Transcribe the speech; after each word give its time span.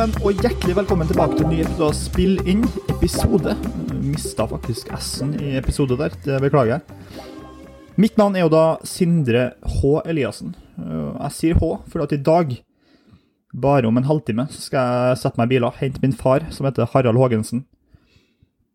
sammen, 0.00 0.22
og 0.24 0.38
hjertelig 0.40 0.74
velkommen 0.78 1.08
tilbake 1.10 1.36
til 1.36 1.44
en 1.44 1.50
ny 1.52 1.58
episode 1.60 1.88
av 1.90 1.96
Spill 1.98 2.38
inn. 2.48 2.62
Episode. 2.88 3.52
Mista 4.00 4.46
faktisk 4.48 4.88
S-en 4.96 5.34
i 5.36 5.50
episode 5.58 5.98
der, 6.00 6.14
det 6.24 6.38
beklager 6.40 6.78
jeg. 6.78 7.26
Mitt 8.00 8.16
navn 8.16 8.38
er 8.38 8.46
jo 8.46 8.52
da 8.52 8.62
Sindre 8.86 9.42
H. 9.60 9.90
Eliassen. 10.08 10.54
Jeg 10.78 11.36
sier 11.36 11.60
H 11.60 11.68
fordi 11.90 12.06
at 12.06 12.14
i 12.16 12.20
dag, 12.30 12.54
bare 13.52 13.90
om 13.90 14.00
en 14.00 14.08
halvtime, 14.08 14.46
skal 14.54 15.10
jeg 15.10 15.20
sette 15.20 15.40
meg 15.40 15.50
i 15.50 15.54
biler, 15.56 15.76
hente 15.82 16.00
min 16.00 16.16
far, 16.16 16.48
som 16.54 16.70
heter 16.70 16.88
Harald 16.94 17.20
Haagensen, 17.20 17.66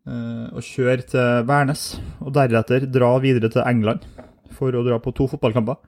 eh, 0.06 0.46
og 0.52 0.62
kjøre 0.62 1.08
til 1.10 1.46
Værnes. 1.48 1.88
Og 2.22 2.36
deretter 2.38 2.86
dra 2.86 3.16
videre 3.24 3.50
til 3.50 3.66
England 3.66 4.06
for 4.54 4.70
å 4.70 4.86
dra 4.86 5.02
på 5.02 5.16
to 5.16 5.26
fotballkamper. 5.32 5.80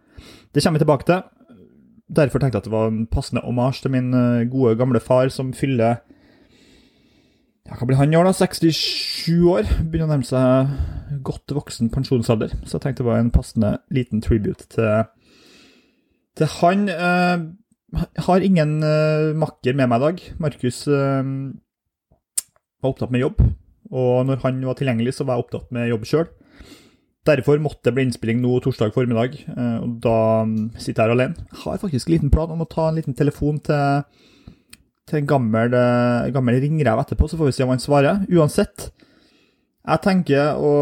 Det 0.50 0.64
kommer 0.64 0.80
vi 0.80 0.86
tilbake 0.88 1.06
til. 1.06 1.22
Derfor 2.08 2.40
tenkte 2.40 2.56
jeg 2.56 2.64
at 2.64 2.68
det 2.68 2.72
var 2.72 2.88
en 2.88 3.06
passende 3.10 3.44
omasj 3.44 3.82
til 3.84 3.92
min 3.92 4.14
eh, 4.16 4.46
gode, 4.48 4.76
gamle 4.80 5.00
far, 5.00 5.28
som 5.28 5.52
fyller 5.52 5.98
ja, 7.68 7.76
Hva 7.76 7.84
blir 7.84 7.98
han 8.00 8.14
i 8.14 8.16
år, 8.16 8.30
da? 8.30 8.32
67 8.32 9.44
år? 9.52 9.68
Begynner 9.84 10.08
å 10.08 10.12
nærme 10.14 10.24
seg 10.24 11.20
godt 11.24 11.52
voksen 11.52 11.90
pensjonsalder. 11.92 12.54
Så 12.64 12.78
jeg 12.78 12.86
tenkte 12.86 13.04
det 13.04 13.10
var 13.10 13.20
en 13.20 13.32
passende 13.34 13.74
liten 13.92 14.22
tribute 14.24 14.64
til, 14.72 15.04
til 16.40 16.52
han. 16.58 16.88
Eh, 16.88 17.46
har 18.24 18.44
ingen 18.44 18.78
eh, 18.84 19.34
makker 19.36 19.76
med 19.76 19.88
meg 19.92 20.00
i 20.00 20.04
dag. 20.06 20.24
Markus 20.40 20.82
eh, 20.88 21.30
var 22.78 22.92
opptatt 22.92 23.12
med 23.12 23.24
jobb, 23.24 23.40
og 23.92 24.26
når 24.28 24.42
han 24.44 24.60
var 24.64 24.76
tilgjengelig, 24.78 25.16
så 25.16 25.28
var 25.28 25.36
jeg 25.36 25.46
opptatt 25.46 25.72
med 25.74 25.88
jobb 25.92 26.08
sjøl. 26.08 26.28
Derfor 27.28 27.60
måtte 27.60 27.88
det 27.88 27.94
bli 27.96 28.06
innspilling 28.08 28.40
nå 28.40 28.56
torsdag 28.64 28.94
formiddag, 28.94 29.36
og 29.84 29.98
da 30.04 30.16
mm, 30.48 30.56
sitter 30.80 31.02
jeg 31.02 31.04
her 31.04 31.14
alene. 31.14 31.46
Jeg 31.50 31.60
har 31.64 31.80
faktisk 31.82 32.08
en 32.08 32.14
liten 32.14 32.32
plan 32.32 32.54
om 32.54 32.64
å 32.64 32.68
ta 32.70 32.88
en 32.88 32.96
liten 33.00 33.16
telefon 33.18 33.60
til 33.68 34.06
til 35.08 35.22
en 35.22 35.28
gammel, 35.28 35.74
eh, 35.74 36.30
gammel 36.34 36.60
ringrev 36.62 37.02
etterpå, 37.02 37.28
så 37.28 37.38
får 37.38 37.50
vi 37.50 37.56
se 37.56 37.64
om 37.64 37.72
han 37.72 37.82
svarer. 37.82 38.24
Uansett, 38.28 38.90
jeg 39.88 40.02
tenker 40.04 40.58
å 40.60 40.72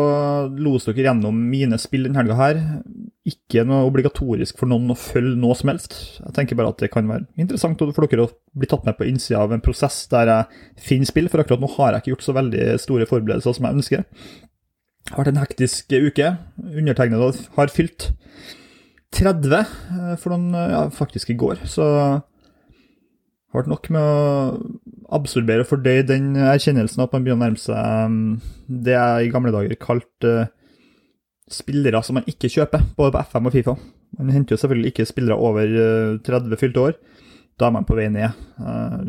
lose 0.50 0.90
dere 0.90 1.12
gjennom 1.12 1.36
mine 1.50 1.78
spill 1.78 2.08
denne 2.08 2.18
helga 2.18 2.38
her. 2.40 2.62
Ikke 3.26 3.62
noe 3.66 3.86
obligatorisk 3.86 4.58
for 4.58 4.70
noen 4.70 4.90
å 4.90 4.98
følge 4.98 5.38
noe 5.38 5.54
som 5.58 5.70
helst. 5.70 5.94
Jeg 6.24 6.34
tenker 6.34 6.58
bare 6.58 6.72
at 6.74 6.82
det 6.82 6.90
kan 6.90 7.06
være 7.06 7.26
interessant 7.38 7.78
for 7.78 8.06
dere 8.06 8.26
å 8.26 8.32
bli 8.54 8.66
tatt 8.70 8.86
med 8.86 8.98
på 8.98 9.06
innsida 9.06 9.44
av 9.44 9.54
en 9.54 9.62
prosess 9.62 10.06
der 10.10 10.32
jeg 10.32 10.82
finner 10.88 11.10
spill, 11.10 11.30
for 11.30 11.42
akkurat 11.42 11.62
nå 11.62 11.70
har 11.76 11.94
jeg 11.94 12.02
ikke 12.02 12.14
gjort 12.16 12.26
så 12.26 12.36
veldig 12.40 12.66
store 12.82 13.06
forberedelser 13.06 13.54
som 13.54 13.68
jeg 13.68 13.78
ønsker. 13.78 14.04
Det 15.06 15.14
har 15.14 15.22
vært 15.22 15.32
en 15.32 15.42
hektisk 15.44 15.92
uke. 15.94 16.32
Undertegnede 16.66 17.30
har 17.54 17.70
fylt 17.72 18.10
30 19.14 19.54
eh, 19.54 20.14
for 20.20 20.34
noen, 20.34 20.50
ja, 20.52 20.82
faktisk 20.92 21.30
i 21.30 21.38
går, 21.38 21.62
så 21.70 21.86
det 21.86 23.54
har 23.54 23.62
vært 23.62 23.70
nok 23.70 23.88
med 23.94 24.02
å 24.02 25.14
absorbere 25.16 25.62
og 25.62 25.70
fordøye 25.70 26.04
den 26.04 26.34
erkjennelsen 26.34 27.04
at 27.04 27.14
man 27.14 27.22
begynner 27.24 27.38
å 27.38 27.44
nærme 27.46 27.62
seg 27.62 28.08
um, 28.10 28.16
det 28.66 28.96
jeg 28.96 29.28
i 29.28 29.30
gamle 29.32 29.52
dager 29.54 29.78
kalte 29.80 30.32
uh, 30.42 30.50
spillere 31.48 32.02
som 32.02 32.18
man 32.18 32.26
ikke 32.26 32.50
kjøper, 32.50 32.82
både 32.98 33.14
på 33.14 33.22
FM 33.30 33.46
og 33.46 33.54
Fifa. 33.54 33.76
Man 34.18 34.34
henter 34.34 34.56
jo 34.56 34.60
selvfølgelig 34.60 34.90
ikke 34.90 35.06
spillere 35.08 35.38
over 35.38 35.70
30 36.26 36.50
uh, 36.50 36.58
fylte 36.58 36.82
år. 36.82 36.98
Da 37.56 37.70
er 37.70 37.76
man 37.78 37.86
på 37.88 37.96
vei 37.96 38.10
ned. 38.12 38.34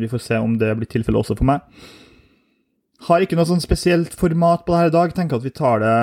Vi 0.00 0.08
får 0.08 0.22
se 0.24 0.38
om 0.40 0.54
det 0.56 0.70
blir 0.78 0.88
tilfellet 0.88 1.20
også 1.20 1.34
for 1.36 1.44
meg. 1.50 1.66
Har 3.08 3.24
ikke 3.24 3.38
noe 3.38 3.48
sånn 3.48 3.62
spesielt 3.64 4.14
format 4.20 4.66
på 4.66 4.74
det 4.74 4.82
her 4.82 4.90
i 4.90 4.94
dag. 4.94 5.12
Tenker 5.16 5.38
at 5.38 5.46
vi 5.46 5.54
tar 5.56 5.82
det 5.82 5.96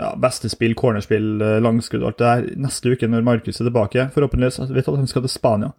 ja, 0.00 0.12
beste 0.20 0.50
spill, 0.50 0.74
cornerspill, 0.78 1.38
langskudd 1.62 2.02
og 2.02 2.12
alt 2.12 2.20
det 2.20 2.30
der 2.30 2.62
neste 2.66 2.94
uke 2.94 3.08
når 3.10 3.26
Markus 3.26 3.60
er 3.60 3.68
tilbake. 3.68 4.08
Forhåpentligvis. 4.14 4.60
Jeg 4.64 4.76
vet 4.76 4.90
at 4.90 5.02
han 5.02 5.10
skal 5.10 5.26
til 5.26 5.34
Spania 5.34 5.74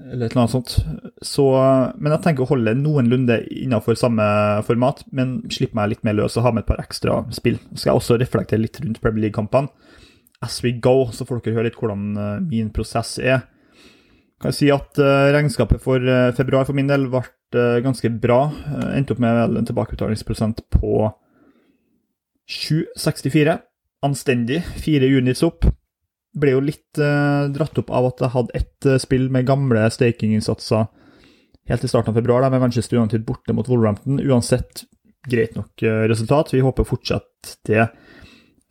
eller 0.00 0.28
et 0.28 0.32
eller 0.32 0.44
annet 0.44 0.52
sånt. 0.54 0.74
Så, 1.26 1.44
men 1.98 2.14
jeg 2.14 2.22
tenker 2.24 2.46
å 2.46 2.50
holde 2.52 2.72
noenlunde 2.78 3.40
innenfor 3.52 3.98
samme 3.98 4.24
format, 4.64 5.02
men 5.12 5.40
slippe 5.52 5.76
meg 5.76 5.90
litt 5.92 6.04
mer 6.06 6.16
løs 6.16 6.38
og 6.38 6.46
ha 6.46 6.52
med 6.54 6.62
et 6.62 6.70
par 6.70 6.80
ekstra 6.80 7.18
spill. 7.34 7.58
Så 7.72 7.82
skal 7.82 7.90
jeg 7.90 8.00
også 8.00 8.18
reflektere 8.22 8.62
litt 8.62 8.78
rundt 8.80 9.02
Premier 9.02 9.26
League-kampene 9.26 9.68
as 10.40 10.62
we 10.64 10.72
go, 10.72 11.10
så 11.12 11.26
får 11.28 11.42
dere 11.44 11.58
høre 11.58 11.68
litt 11.68 11.78
hvordan 11.80 12.04
eh, 12.16 12.36
min 12.48 12.70
prosess 12.74 13.18
er. 13.20 13.44
Kan 14.40 14.54
jeg 14.54 14.56
si 14.56 14.68
at 14.72 14.96
uh, 14.96 15.28
regnskapet 15.34 15.82
for 15.84 16.00
uh, 16.00 16.30
februar 16.32 16.64
for 16.64 16.76
min 16.76 16.88
del 16.88 17.10
ble 17.12 17.20
uh, 17.20 17.80
ganske 17.84 18.08
bra. 18.22 18.46
endte 18.96 19.12
opp 19.12 19.20
med 19.20 19.58
en 19.60 19.66
tilbakebetalingsprosent 19.68 20.62
på 20.72 21.10
7,64. 22.48 23.58
Anstendig. 24.06 24.62
Fire 24.80 25.10
units 25.12 25.44
opp 25.44 25.68
ble 26.40 26.54
jo 26.54 26.62
litt 26.62 26.94
dratt 26.94 27.78
opp 27.82 27.88
av 27.90 28.06
at 28.06 28.20
jeg 28.22 28.32
hadde 28.32 28.54
ett 28.54 28.86
spill 29.02 29.24
med 29.34 29.48
gamle 29.48 29.82
stakinginnsatser 29.90 30.84
helt 31.66 31.84
i 31.84 31.90
starten 31.90 32.12
av 32.12 32.20
februar, 32.20 32.46
med 32.54 32.62
Manchester 32.62 33.00
United 33.00 33.24
borte 33.26 33.52
mot 33.52 33.66
Wolverhampton. 33.68 34.22
Uansett 34.22 34.84
greit 35.26 35.58
nok 35.58 35.82
resultat. 36.08 36.54
Vi 36.54 36.62
håper 36.62 36.86
fortsatt 36.86 37.56
det. 37.66 37.88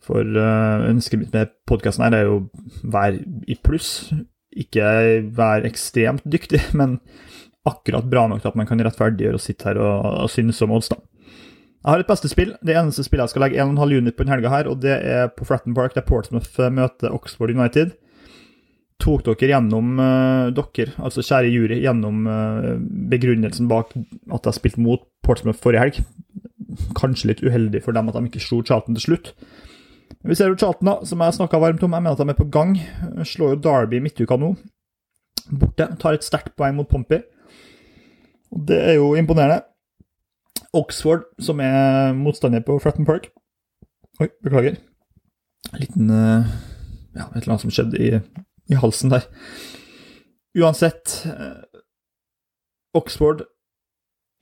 For 0.02 0.24
ønsket 0.24 1.20
mitt 1.20 1.36
med 1.36 1.52
podkasten 1.68 2.06
her 2.08 2.16
er 2.16 2.26
jo 2.30 2.40
være 2.82 3.20
i 3.44 3.58
pluss. 3.60 4.08
Ikke 4.58 4.86
være 5.36 5.68
ekstremt 5.70 6.26
dyktig, 6.26 6.62
men 6.80 6.98
akkurat 7.68 8.08
bra 8.08 8.26
nok 8.28 8.42
til 8.42 8.50
at 8.50 8.58
man 8.58 8.68
kan 8.68 8.80
rettferdiggjøre 8.82 9.38
å 9.38 9.42
sitte 9.42 9.68
her 9.68 9.80
og, 9.82 10.06
og 10.24 10.30
synes 10.32 10.60
om 10.64 10.74
odds, 10.74 10.90
da. 10.92 11.00
Jeg 11.80 11.94
har 11.94 12.02
et 12.02 12.10
beste 12.10 12.28
spill. 12.28 12.50
Det 12.60 12.74
eneste 12.76 13.06
spillet 13.06 13.24
jeg 13.24 13.32
skal 13.32 13.42
legge 13.46 13.62
1,5 13.62 13.94
unit 13.96 14.16
på 14.16 14.24
denne 14.24 14.34
helga, 14.36 14.52
her, 14.52 14.68
og 14.68 14.82
det 14.82 14.92
er 15.00 15.30
på 15.32 15.46
Fratton 15.48 15.76
Park, 15.76 15.94
der 15.96 16.04
Portsmouth 16.04 16.60
eh, 16.60 16.72
møter 16.76 17.14
Oxford 17.16 17.54
United. 17.54 17.94
Tok 19.00 19.24
dere 19.24 19.54
gjennom 19.54 19.94
uh, 19.96 20.50
dere, 20.52 20.92
altså 21.00 21.24
kjære 21.24 21.52
jury, 21.54 21.78
gjennom 21.80 22.26
uh, 22.28 22.74
begrunnelsen 23.08 23.70
bak 23.70 23.94
at 23.96 24.48
jeg 24.50 24.58
spilte 24.58 24.84
mot 24.84 25.06
Portsmouth 25.24 25.62
forrige 25.62 25.86
helg? 25.86 26.02
Kanskje 26.98 27.30
litt 27.32 27.40
uheldig 27.40 27.80
for 27.86 27.96
dem 27.96 28.12
at 28.12 28.18
de 28.18 28.28
ikke 28.28 28.44
slo 28.44 28.60
Charlton 28.60 28.98
til 28.98 29.06
slutt. 29.06 29.32
Vi 30.26 30.36
ser 30.36 30.50
jo 30.50 30.58
Charlton, 30.58 30.88
da, 30.90 30.96
som 31.08 31.22
jeg 31.24 31.36
snakka 31.38 31.60
varmt 31.62 31.82
om. 31.86 31.94
Jeg 31.96 32.04
mener 32.04 32.16
at 32.16 32.20
de 32.20 32.32
er 32.32 32.38
på 32.38 32.50
gang. 32.52 32.74
Slår 33.24 33.54
jo 33.54 33.62
Derby 33.64 34.00
midtuka 34.04 34.36
nå. 34.40 34.52
Borte. 35.50 35.86
Tar 36.00 36.18
et 36.18 36.26
sterkt 36.26 36.52
poeng 36.58 36.76
mot 36.76 36.88
Pompey. 36.88 37.22
Og 38.52 38.66
Det 38.68 38.78
er 38.78 38.98
jo 38.98 39.14
imponerende. 39.14 39.62
Oxford, 40.76 41.24
som 41.42 41.60
er 41.60 42.12
motstander 42.14 42.62
på 42.62 42.78
Fratton 42.78 43.06
Park. 43.06 43.30
Oi, 44.20 44.28
beklager. 44.44 44.76
En 45.72 45.80
liten 45.80 46.10
uh, 46.10 46.46
Ja, 47.16 47.26
et 47.34 47.42
eller 47.42 47.54
annet 47.54 47.64
som 47.64 47.72
skjedde 47.74 47.98
i, 47.98 48.10
i 48.70 48.78
halsen 48.78 49.10
der. 49.10 49.26
Uansett, 50.58 51.24
uh, 51.26 51.64
Oxford 52.94 53.46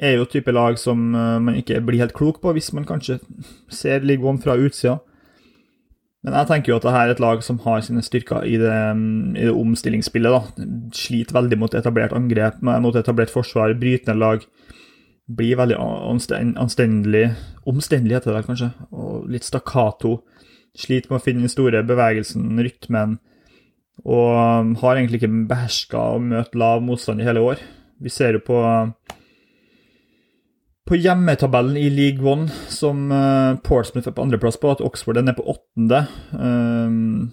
er 0.00 0.18
jo 0.18 0.28
type 0.28 0.52
lag 0.52 0.76
som 0.78 1.14
uh, 1.14 1.38
man 1.40 1.56
ikke 1.56 1.80
blir 1.86 2.02
helt 2.02 2.16
klok 2.16 2.42
på, 2.42 2.52
hvis 2.52 2.72
man 2.76 2.86
kanskje 2.88 3.18
ser 3.72 4.04
League 4.04 4.26
One 4.26 4.42
fra 4.42 4.58
utsida. 4.60 4.98
Men 6.26 6.34
jeg 6.34 6.48
tenker 6.48 6.72
jo 6.72 6.78
at 6.80 6.86
dette 6.86 7.00
er 7.04 7.12
et 7.12 7.20
lag 7.22 7.42
som 7.46 7.60
har 7.62 7.82
sine 7.86 8.02
styrker 8.02 8.42
i 8.42 8.56
det, 8.58 8.78
i 9.38 9.44
det 9.46 9.54
omstillingsspillet. 9.54 10.34
da. 10.34 10.66
Sliter 10.96 11.36
veldig 11.36 11.58
mot 11.60 11.76
etablert 11.78 12.16
angrep, 12.16 12.58
mot 12.62 12.96
etablert 12.98 13.30
forsvar, 13.30 13.76
brytende 13.78 14.18
lag 14.18 14.42
blir 15.28 15.58
veldig 15.60 15.76
anstendelig 16.56 17.28
Omstendelig 17.68 18.16
heter 18.16 18.32
det 18.32 18.46
kanskje, 18.46 18.70
og 18.96 19.26
litt 19.28 19.44
stakkato. 19.44 20.22
Sliter 20.78 21.10
med 21.12 21.18
å 21.18 21.24
finne 21.24 21.44
den 21.44 21.52
store 21.52 21.82
bevegelsen, 21.84 22.46
rytmen, 22.64 23.18
og 24.08 24.30
um, 24.38 24.70
har 24.80 24.96
egentlig 24.96 25.20
ikke 25.20 25.42
beherska 25.50 26.00
å 26.14 26.22
møte 26.22 26.56
lav 26.56 26.80
motstand 26.86 27.20
i 27.20 27.26
hele 27.28 27.42
år. 27.44 27.60
Vi 28.00 28.08
ser 28.14 28.38
jo 28.38 28.40
på 28.46 28.62
på 30.88 30.96
hjemmetabellen 30.96 31.76
i 31.76 31.88
League 31.92 32.24
One, 32.24 32.48
som 32.72 33.10
uh, 33.12 33.58
Portsmouth 33.64 34.08
er 34.08 34.14
på 34.16 34.24
andreplass 34.24 34.56
på, 34.60 34.70
at 34.72 34.80
Oxford 34.84 35.20
er 35.20 35.26
nede 35.26 35.36
på 35.36 35.44
åttende. 35.52 36.06
Um, 36.32 37.28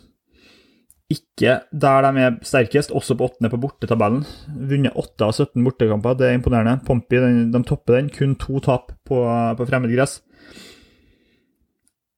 ikke 1.12 1.60
der 1.70 2.06
de 2.06 2.24
er 2.26 2.38
sterkest, 2.44 2.92
også 2.92 3.16
på 3.16 3.30
åttende 3.30 3.52
på 3.54 3.62
bortetabellen. 3.62 4.24
Vunnet 4.70 4.98
8 4.98 5.28
av 5.28 5.34
17 5.38 5.64
bortekamper, 5.64 6.18
det 6.18 6.30
er 6.30 6.40
imponerende. 6.40 6.80
Pompey 6.86 7.22
de, 7.22 7.46
de 7.54 7.64
topper 7.64 8.00
den, 8.00 8.10
kun 8.14 8.36
to 8.42 8.60
tap 8.66 8.92
på, 9.08 9.22
på 9.58 9.68
fremmedgress. 9.70 10.20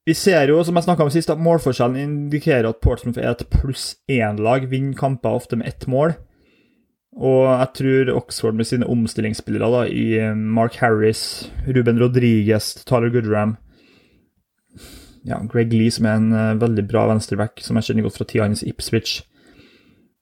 Vi 0.08 0.14
ser 0.16 0.48
jo, 0.48 0.62
som 0.64 0.78
jeg 0.78 0.86
snakka 0.86 1.04
om 1.04 1.12
sist, 1.12 1.28
at 1.28 1.42
målforskjellen 1.44 2.00
indikerer 2.00 2.70
at 2.70 2.80
Portsmouth 2.80 3.20
er 3.20 3.34
et 3.34 3.44
pluss 3.52 3.90
én-lag. 4.08 4.64
Vinner 4.70 4.96
kamper 4.96 5.36
ofte 5.36 5.58
med 5.60 5.68
ett 5.68 5.84
mål. 5.86 6.16
Og 7.18 7.48
jeg 7.50 7.70
tror 7.74 8.12
Oxford 8.14 8.54
med 8.54 8.68
sine 8.68 8.86
omstillingsspillere 8.86 9.70
da, 9.74 9.80
i 9.90 10.34
Mark 10.38 10.76
Harris, 10.78 11.48
Ruben 11.66 11.98
Rodriguez, 11.98 12.76
Tyler 12.86 13.10
Goodram 13.10 13.56
ja, 15.28 15.38
Greg 15.52 15.72
Lee, 15.72 15.92
som 15.92 16.06
er 16.08 16.18
en 16.18 16.30
uh, 16.32 16.60
veldig 16.60 16.84
bra 16.88 17.06
venstreback, 17.10 17.62
som 17.64 17.78
jeg 17.78 17.88
kjenner 17.88 18.06
godt 18.06 18.18
fra 18.18 18.28
tida 18.28 18.46
hans 18.46 18.64
Ipswich. 18.66 19.22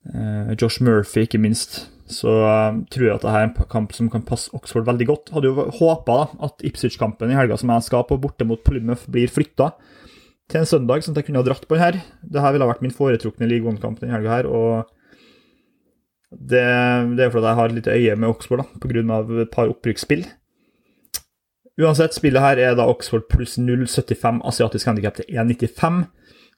Uh, 0.06 0.54
Josh 0.58 0.82
Murphy, 0.84 1.26
ikke 1.26 1.42
minst. 1.42 1.84
Så 2.10 2.30
uh, 2.30 2.78
tror 2.92 3.08
jeg 3.08 3.14
at 3.14 3.24
dette 3.24 3.34
er 3.34 3.48
en 3.48 3.70
kamp 3.70 3.94
som 3.96 4.10
kan 4.12 4.24
passe 4.26 4.52
Oxford 4.56 4.86
veldig 4.88 5.08
godt. 5.10 5.34
Hadde 5.34 5.50
jo 5.50 5.68
håpa 5.80 6.18
at 6.46 6.66
Ipswich-kampen 6.66 7.32
i 7.32 7.38
helga 7.38 7.58
som 7.60 7.72
jeg 7.74 7.88
skal 7.88 8.06
på 8.08 8.18
borte 8.22 8.46
mot 8.48 8.62
Plymouth, 8.66 9.08
blir 9.10 9.30
flytta 9.32 9.72
til 10.46 10.62
en 10.62 10.68
søndag, 10.68 11.02
sånn 11.02 11.16
at 11.16 11.24
jeg 11.24 11.28
kunne 11.30 11.42
ha 11.42 11.46
dratt 11.48 11.64
på 11.66 11.74
den 11.74 11.82
her. 11.82 11.96
Dette 12.22 12.52
ville 12.54 12.66
ha 12.66 12.70
vært 12.70 12.84
min 12.84 12.94
foretrukne 12.94 13.48
League 13.50 13.66
One-kamp 13.66 13.98
denne 13.98 14.14
helga 14.14 14.38
her. 14.38 14.50
og 14.50 14.92
Det, 16.36 16.64
det 17.16 17.24
er 17.24 17.30
fordi 17.32 17.48
jeg 17.48 17.58
har 17.58 17.70
et 17.70 17.78
lite 17.78 17.94
øye 17.96 18.16
med 18.16 18.28
Oxford, 18.28 18.60
da, 18.60 18.66
pga. 18.82 19.20
et 19.42 19.52
par 19.52 19.70
opprykksspill. 19.72 20.26
Uansett, 21.80 22.16
spillet 22.16 22.40
her 22.40 22.56
er 22.60 22.74
da 22.76 22.86
Oxford 22.88 23.26
pluss 23.28 23.58
0,75 23.60 24.40
asiatisk 24.48 24.86
handikap 24.88 25.14
til 25.16 25.24
1,95. 25.28 26.04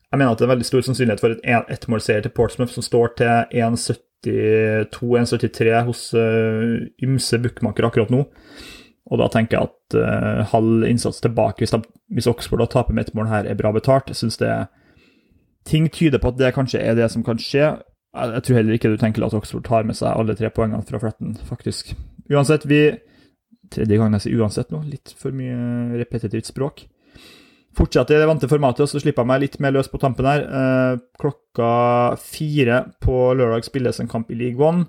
Jeg 0.09 0.19
mener 0.19 0.33
at 0.33 0.39
det 0.39 0.45
er 0.47 0.55
veldig 0.55 0.67
stor 0.67 0.83
sannsynlighet 0.87 1.23
for 1.23 1.31
et 1.35 1.43
ettmålseier 1.75 2.23
til 2.25 2.35
Portsmouth, 2.35 2.73
som 2.73 2.83
står 2.87 3.07
til 3.19 3.33
1,72-1,73 3.61 5.85
hos 5.89 6.01
uh, 6.15 6.77
ymse 7.05 7.37
bookmakere 7.43 7.87
akkurat 7.91 8.13
nå. 8.15 8.21
Og 9.09 9.17
da 9.21 9.27
tenker 9.33 9.55
jeg 9.59 9.65
at 9.69 9.87
uh, 9.99 10.41
halv 10.55 10.73
innsats 10.89 11.19
tilbake, 11.25 11.59
hvis, 11.61 11.75
de, 11.75 11.81
hvis 12.15 12.31
Oxford 12.31 12.63
taper 12.71 12.93
med 12.95 13.03
ett 13.07 13.17
mål 13.19 13.33
her, 13.33 13.45
er 13.45 13.59
bra 13.59 13.71
betalt. 13.75 14.09
Jeg 14.09 14.21
synes 14.23 14.39
det 14.43 14.53
Ting 15.69 15.85
tyder 15.93 16.21
på 16.23 16.31
at 16.33 16.39
det 16.39 16.57
kanskje 16.57 16.81
er 16.81 16.95
det 16.97 17.11
som 17.13 17.23
kan 17.25 17.37
skje. 17.37 17.77
Jeg, 18.17 18.43
tror 18.45 18.57
heller 18.57 18.77
ikke 18.79 18.91
du 18.91 18.97
tenker 19.01 19.25
at 19.27 19.35
Oxford 19.37 19.67
tar 19.67 19.85
med 19.87 19.99
seg 19.99 20.15
alle 20.17 20.35
tre 20.39 20.49
poengene 20.55 20.87
fra 20.87 21.01
fletten, 21.03 21.37
faktisk. 21.49 21.93
Uansett, 22.33 22.65
vi 22.69 22.83
Tredje 23.69 23.99
gang 24.01 24.15
jeg 24.17 24.25
sier 24.25 24.41
uansett 24.41 24.71
nå, 24.73 24.79
litt 24.89 25.13
for 25.21 25.35
mye 25.37 25.99
repetitivt 26.01 26.49
språk. 26.49 26.87
Fortsetter 27.77 28.17
i 28.17 28.23
det 28.23 28.29
vante 28.31 28.49
formatet, 28.51 28.87
og 28.87 28.89
så 28.91 29.03
slipper 29.03 29.23
jeg 29.27 29.29
meg 29.29 29.43
litt 29.43 29.59
mer 29.63 29.75
løs 29.77 29.91
på 29.93 30.01
tampen 30.01 30.27
her. 30.27 30.45
Eh, 30.47 31.03
klokka 31.21 31.73
fire 32.23 32.81
på 33.05 33.19
lørdag 33.37 33.67
spilles 33.69 34.01
en 34.01 34.09
kamp 34.11 34.33
i 34.33 34.39
League 34.41 34.65
One. 34.65 34.89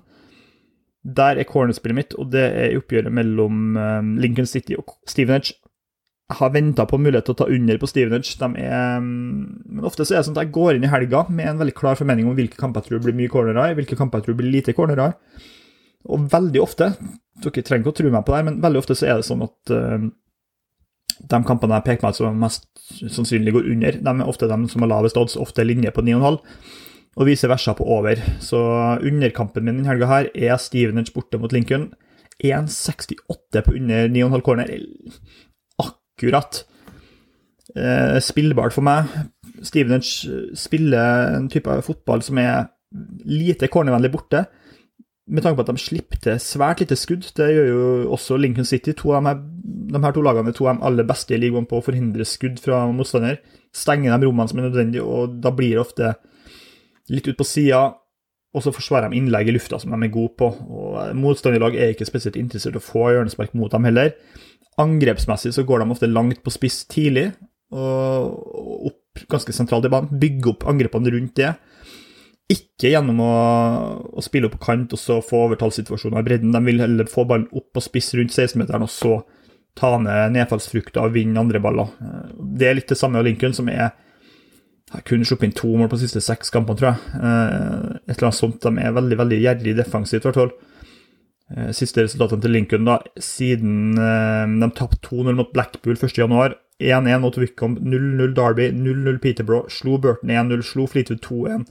Der 1.04 1.36
er 1.36 1.48
cornerspillet 1.48 1.98
mitt, 1.98 2.16
og 2.16 2.32
det 2.32 2.46
er 2.48 2.78
oppgjøret 2.80 3.14
mellom 3.14 3.76
eh, 3.76 4.10
Lincoln 4.24 4.48
City 4.48 4.78
og 4.80 4.96
Stevenage. 5.08 5.58
Har 6.38 6.52
venta 6.54 6.86
på 6.86 6.98
mulighet 7.00 7.26
til 7.26 7.34
å 7.34 7.40
ta 7.40 7.48
under 7.50 7.78
på 7.80 7.88
Stevenage. 7.90 8.36
Er, 8.38 9.00
mm, 9.02 9.40
men 9.66 9.86
ofte 9.88 10.06
så 10.06 10.14
er 10.14 10.20
det 10.20 10.28
sånn 10.28 10.36
at 10.38 10.44
jeg 10.44 10.54
går 10.54 10.76
inn 10.76 10.86
i 10.86 10.92
helga 10.92 11.24
med 11.28 11.50
en 11.50 11.62
veldig 11.62 11.74
klar 11.78 11.98
formening 11.98 12.28
om 12.30 12.36
hvilke 12.38 12.60
kamper 12.60 12.84
jeg 12.84 12.92
tror 12.92 13.04
blir 13.06 13.18
mye 13.18 13.32
cornerer 13.32 13.74
hvilke 13.78 13.98
kamper 13.98 14.20
jeg 14.20 14.30
tror 14.30 14.38
blir 14.38 14.54
lite 14.54 14.76
cornerer. 14.76 15.16
Og 16.08 16.30
veldig 16.32 16.62
ofte 16.62 16.94
dere 17.40 17.64
trenger 17.64 17.84
ikke 17.84 17.94
å 17.94 17.98
tro 18.00 18.10
meg 18.12 18.26
på 18.26 18.34
det, 18.34 18.42
men 18.46 18.60
veldig 18.62 18.80
ofte 18.82 18.96
så 18.98 19.08
er 19.08 19.20
det 19.20 19.26
sånn 19.28 19.44
at 19.46 19.72
uh, 19.72 20.02
de 21.20 21.40
kampene 21.46 21.78
jeg 21.78 21.86
peker 21.86 22.06
meg 22.06 22.16
som 22.16 22.38
mest 22.40 22.68
sannsynlig 23.00 23.54
går 23.56 23.68
under, 23.74 23.98
de 24.04 24.12
er 24.12 24.28
ofte 24.28 24.48
de 24.50 24.58
som 24.72 24.84
har 24.84 24.90
lavest 24.92 25.18
odds, 25.20 25.38
ofte 25.40 25.64
linje 25.66 25.92
på 25.94 26.04
9,5, 26.04 26.38
og 27.20 27.26
vice 27.28 27.50
versa 27.50 27.74
på 27.76 27.86
over. 27.90 28.20
Så 28.44 28.60
underkampen 29.00 29.66
min 29.66 29.80
denne 29.80 29.90
helga 29.90 30.08
her 30.10 30.30
er 30.34 30.60
Stevenage 30.62 31.12
borte 31.14 31.40
mot 31.40 31.52
Lincoln. 31.52 31.90
1,68 32.40 33.64
på 33.66 33.74
under 33.76 34.08
9,5 34.08 34.44
corner. 34.46 34.70
Akkurat. 36.20 36.64
Eh, 37.76 38.18
spillbart 38.20 38.76
for 38.76 38.84
meg. 38.84 39.08
Stevenage 39.64 40.28
spiller 40.58 41.36
en 41.36 41.48
type 41.48 41.80
fotball 41.86 42.20
som 42.24 42.38
er 42.38 42.68
lite 43.24 43.68
cornervennlig 43.70 44.10
borte 44.12 44.44
med 45.30 45.44
tanke 45.44 45.60
på 45.60 45.64
at 45.64 45.70
de 45.70 45.80
slipper 45.80 46.18
til 46.20 46.40
svært 46.42 46.82
lite 46.82 46.98
skudd. 46.98 47.28
Det 47.36 47.46
gjør 47.54 47.68
jo 47.70 47.84
også 48.16 48.36
Lincoln 48.36 48.66
City. 48.66 48.92
To 48.98 49.14
av 49.14 49.28
de, 49.28 49.34
de 49.94 50.02
her 50.02 50.14
to 50.16 50.24
lagene 50.26 50.50
er 50.50 50.56
to 50.56 50.66
av 50.66 50.76
de 50.80 50.86
aller 50.88 51.06
beste 51.06 51.36
i 51.36 51.38
ligaen 51.40 51.68
på 51.70 51.78
å 51.78 51.84
forhindre 51.86 52.26
skudd 52.26 52.58
fra 52.60 52.82
motstander. 52.90 53.38
Stenger 53.72 54.18
de 54.18 54.26
rommene 54.26 54.50
som 54.50 54.58
er 54.58 54.66
nødvendige, 54.66 55.06
og 55.06 55.38
da 55.40 55.52
blir 55.54 55.76
det 55.76 55.84
ofte 55.84 56.12
litt 57.14 57.30
ut 57.30 57.38
på 57.38 57.46
sida. 57.46 57.84
Og 58.50 58.64
så 58.64 58.72
forsvarer 58.74 59.10
de 59.10 59.20
innlegg 59.20 59.50
i 59.50 59.54
lufta, 59.54 59.78
som 59.78 59.92
de 59.94 60.06
er 60.06 60.12
gode 60.12 60.34
på. 60.40 60.48
og 60.50 61.14
Motstanderlag 61.18 61.76
er 61.78 61.92
ikke 61.94 62.08
spesielt 62.08 62.38
interessert 62.40 62.74
i 62.74 62.80
å 62.80 62.82
få 62.82 63.12
hjørnespark 63.12 63.54
mot 63.54 63.70
dem 63.70 63.86
heller. 63.86 64.14
Angrepsmessig 64.80 65.52
så 65.54 65.64
går 65.66 65.82
de 65.82 65.94
ofte 65.94 66.10
langt 66.10 66.42
på 66.42 66.52
spiss 66.54 66.82
tidlig, 66.90 67.28
og 67.70 68.90
opp 68.90 69.24
ganske 69.30 69.54
sentralt 69.54 69.86
i 69.86 69.92
banen. 69.92 70.18
Bygge 70.22 70.54
opp 70.54 70.66
angrepene 70.70 71.14
rundt 71.14 71.36
det. 71.38 71.52
Ikke 72.50 72.90
gjennom 72.90 73.20
å, 73.22 73.34
å, 74.10 74.22
spille 74.26 74.48
opp 74.48 74.56
på 74.58 74.64
kant 74.64 74.96
og 74.96 74.98
så 74.98 75.20
få 75.22 75.44
overtallssituasjoner 75.46 76.18
i 76.18 76.26
bredden. 76.26 76.54
De 76.54 76.62
vil 76.66 76.82
heller 76.82 77.10
få 77.10 77.26
ballen 77.30 77.46
opp 77.54 77.68
på 77.76 77.84
spiss 77.84 78.10
rundt 78.18 78.34
16-meteren 78.34 78.86
og 78.86 78.90
så 78.90 79.20
ta 79.78 79.92
ned 80.02 80.34
nedfallsfrukta 80.34 81.04
og 81.04 81.14
vinne 81.14 81.38
andre 81.38 81.60
baller. 81.62 81.92
Det 82.58 82.66
er 82.66 82.80
litt 82.80 82.90
det 82.90 82.98
samme 82.98 83.20
av 83.20 83.28
Lincoln, 83.28 83.54
som 83.54 83.70
er 83.70 83.92
har 84.90 85.04
kun 85.06 85.22
sluppet 85.26 85.48
inn 85.48 85.54
to 85.56 85.70
mål 85.78 85.90
på 85.90 85.98
de 85.98 86.06
siste 86.06 86.22
seks 86.24 86.50
kampene, 86.54 86.78
tror 86.78 86.90
jeg. 86.90 87.20
Eh, 87.20 87.98
et 88.10 88.16
eller 88.16 88.30
annet 88.30 88.40
sånt. 88.40 88.58
De 88.64 88.82
er 88.82 88.96
veldig 88.96 89.18
veldig 89.20 89.38
gjerrig 89.44 89.76
defensivt, 89.78 90.24
i 90.24 90.28
hvert 90.28 90.40
fall. 90.40 90.50
Eh, 91.54 91.70
siste 91.76 92.04
resultatene 92.04 92.42
til 92.42 92.54
Lincoln 92.56 92.88
da, 92.88 92.96
siden 93.22 93.98
eh, 93.98 94.56
de 94.62 94.70
tapte 94.78 95.02
2-0 95.06 95.38
mot 95.38 95.52
Blackpool 95.54 95.98
1.1. 95.98 96.58
1-1 96.80 97.20
mot 97.20 97.36
Wickham, 97.36 97.76
0-0 97.84 98.34
Derby, 98.34 98.70
0-0 98.72 99.18
Peterborough, 99.20 99.68
slo 99.68 99.98
Burton 100.00 100.30
1-0, 100.32 100.62
slo 100.64 100.86
Fleetwood 100.88 101.20
2-1. 101.26 101.66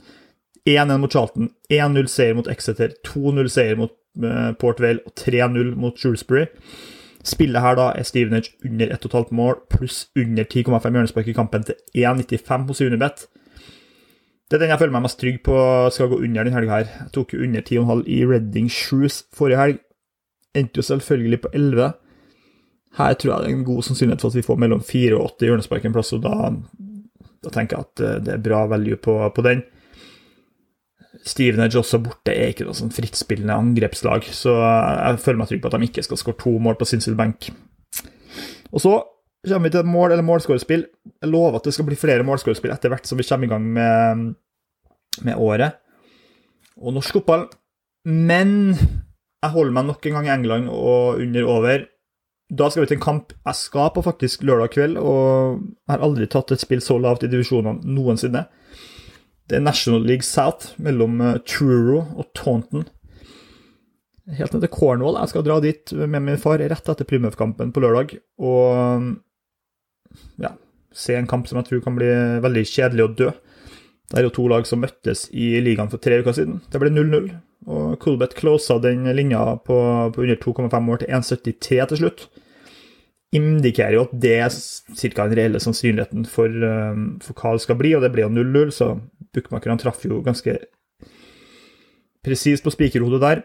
1-1 0.69 1.01
mot 1.01 1.11
Charlton, 1.11 1.49
1-0 1.73 2.11
seier 2.11 2.37
mot 2.37 2.47
Exeter, 2.51 2.93
2-0 3.07 3.49
seier 3.49 3.79
mot 3.79 3.95
Port 4.59 4.81
Vale 4.83 5.01
og 5.07 5.15
3-0 5.17 5.73
mot 5.79 5.97
Shrewsbury. 5.97 6.45
Spillet 7.25 7.61
her 7.61 7.75
da 7.75 7.89
er 7.97 8.07
Stevenage 8.07 8.53
under 8.65 8.93
1,5 8.95 9.33
mål 9.35 9.57
pluss 9.71 10.07
under 10.15 10.43
10,5 10.43 10.87
hjørnespark 10.87 11.27
i 11.27 11.35
kampen 11.35 11.65
til 11.67 11.75
1,95 11.97 12.67
hos 12.67 12.81
Unibet. 12.81 13.25
Det 14.49 14.57
er 14.57 14.63
den 14.63 14.71
jeg 14.71 14.79
føler 14.79 14.93
meg 14.95 15.03
mest 15.05 15.19
trygg 15.21 15.41
på 15.45 15.55
skal 15.93 16.09
gå 16.09 16.21
under 16.23 16.47
denne 16.47 16.55
helga 16.55 16.77
her. 16.79 16.93
Jeg 17.03 17.11
tok 17.13 17.33
jo 17.35 17.43
under 17.45 17.61
10,5 17.61 18.05
i 18.09 18.21
Redding 18.25 18.69
Shoes 18.71 19.23
forrige 19.35 19.59
helg. 19.59 19.81
Endte 20.57 20.81
jo 20.81 20.85
selvfølgelig 20.87 21.41
på 21.43 21.51
11. 21.53 21.91
Her 22.97 23.13
tror 23.13 23.33
jeg 23.33 23.43
det 23.43 23.51
er 23.51 23.57
en 23.57 23.67
god 23.67 23.83
sannsynlighet 23.85 24.23
for 24.23 24.33
at 24.33 24.39
vi 24.39 24.47
får 24.47 24.61
mellom 24.63 24.81
4 24.81 25.17
og 25.17 25.35
8 25.35 25.45
hjørnespark 25.45 25.85
en 25.85 25.93
plass, 25.93 26.13
og 26.17 26.23
da, 26.23 26.49
da, 27.43 27.51
tenker 27.53 27.77
jeg 27.77 27.85
at 27.85 28.03
eh, 28.07 28.15
det 28.25 28.33
er 28.33 28.47
bra 28.47 28.63
value 28.71 28.97
på, 28.97 29.19
på 29.35 29.45
den. 29.45 29.61
Stevenage 31.25 31.79
også 31.79 31.99
borte 32.03 32.33
er 32.33 32.51
ikke 32.51 32.67
noe 32.67 32.77
sånn 32.77 32.93
frittspillende 32.93 33.55
angrepslag, 33.57 34.27
så 34.35 34.53
jeg 34.61 35.21
føler 35.23 35.39
meg 35.41 35.49
trygg 35.49 35.63
på 35.63 35.71
at 35.71 35.77
de 35.77 35.89
ikke 35.89 36.03
skal 36.05 36.19
skåre 36.21 36.41
to 36.43 36.53
mål 36.61 36.77
på 36.79 36.87
sin 36.87 37.01
Bank. 37.17 37.49
Og 38.69 38.83
så 38.83 38.93
kommer 39.47 39.69
vi 39.69 39.73
til 39.73 39.89
mål- 39.89 40.13
eller 40.13 40.25
målskårespill. 40.27 40.85
Jeg 41.21 41.31
lover 41.31 41.57
at 41.57 41.65
det 41.65 41.73
skal 41.73 41.87
bli 41.87 41.97
flere 41.97 42.25
målskårespill 42.27 42.73
etter 42.75 42.93
hvert 42.93 43.07
som 43.09 43.17
vi 43.17 43.25
kommer 43.25 43.47
i 43.47 43.49
gang 43.49 43.65
med, 43.73 44.35
med 45.25 45.35
året 45.35 45.79
og 46.79 46.93
norsk 46.95 47.19
fotball. 47.19 47.47
Men 48.05 48.75
jeg 48.75 49.53
holder 49.53 49.75
meg 49.75 49.87
nok 49.89 50.05
en 50.05 50.19
gang 50.19 50.27
i 50.27 50.35
England 50.35 50.69
og 50.69 51.23
under 51.23 51.49
over. 51.49 51.87
Da 52.49 52.69
skal 52.69 52.83
vi 52.83 52.91
til 52.91 52.97
en 52.97 53.03
kamp 53.03 53.33
jeg 53.33 53.55
skal 53.55 53.91
på 53.93 54.03
faktisk 54.05 54.43
lørdag 54.47 54.71
kveld, 54.73 54.97
og 54.97 55.59
jeg 55.61 55.93
har 55.93 56.05
aldri 56.05 56.27
tatt 56.27 56.51
et 56.51 56.61
spill 56.63 56.81
så 56.81 56.97
lavt 57.01 57.25
i 57.25 57.31
divisjonene 57.31 57.85
noensinne. 57.85 58.47
Det 59.49 59.57
er 59.57 59.65
National 59.65 60.05
League 60.05 60.25
South 60.25 60.75
mellom 60.77 61.19
eh, 61.25 61.39
Truro 61.49 62.03
og 62.21 62.29
Taunton. 62.37 62.85
Helt 64.37 64.53
ned 64.53 64.61
til 64.61 64.73
Cornwall. 64.75 65.17
Jeg 65.17 65.31
skal 65.31 65.45
dra 65.47 65.57
dit 65.63 65.93
med 65.97 66.21
min 66.21 66.37
far 66.37 66.61
rett 66.61 66.91
etter 66.93 67.07
Plymouth-kampen 67.09 67.71
på 67.73 67.81
lørdag. 67.81 68.13
Og 68.45 69.07
ja, 70.37 70.51
se 70.93 71.17
en 71.17 71.29
kamp 71.29 71.49
som 71.49 71.57
jeg 71.57 71.69
tror 71.69 71.81
kan 71.85 71.97
bli 71.97 72.09
veldig 72.45 72.65
kjedelig 72.69 73.07
å 73.07 73.13
dø. 73.23 73.31
Det 74.09 74.19
er 74.19 74.27
jo 74.27 74.35
to 74.37 74.45
lag 74.49 74.69
som 74.69 74.83
møttes 74.83 75.25
i 75.33 75.55
ligaen 75.65 75.89
for 75.89 76.01
tre 76.01 76.21
uker 76.21 76.37
siden. 76.37 76.61
Det 76.69 76.81
ble 76.81 76.93
0-0. 76.93 77.31
Og 77.69 77.97
Coolbet 78.01 78.37
closa 78.37 78.77
den 78.81 79.09
linja 79.17 79.41
på, 79.65 79.79
på 80.13 80.23
under 80.25 80.37
2,5 80.37 80.93
år 80.93 81.01
til 81.01 81.17
1,73 81.17 81.89
til 81.89 82.01
slutt 82.03 82.29
indikerer 83.35 83.93
jo 83.93 84.05
at 84.07 84.13
det 84.23 84.35
er 84.41 84.49
ca. 84.49 85.25
den 85.27 85.37
reelle 85.37 85.61
sannsynligheten 85.61 86.25
for, 86.29 86.49
um, 86.49 87.19
for 87.21 87.37
hva 87.37 87.53
det 87.55 87.65
skal 87.65 87.77
bli, 87.77 87.93
og 87.95 88.01
det 88.01 88.11
ble 88.13 88.25
jo 88.25 88.31
0-0, 88.33 88.71
så 88.73 88.87
bookmakerne 89.35 89.79
traff 89.81 90.03
jo 90.05 90.21
ganske 90.25 90.57
presist 92.25 92.65
på 92.65 92.73
spikerhodet 92.73 93.21
der. 93.23 93.43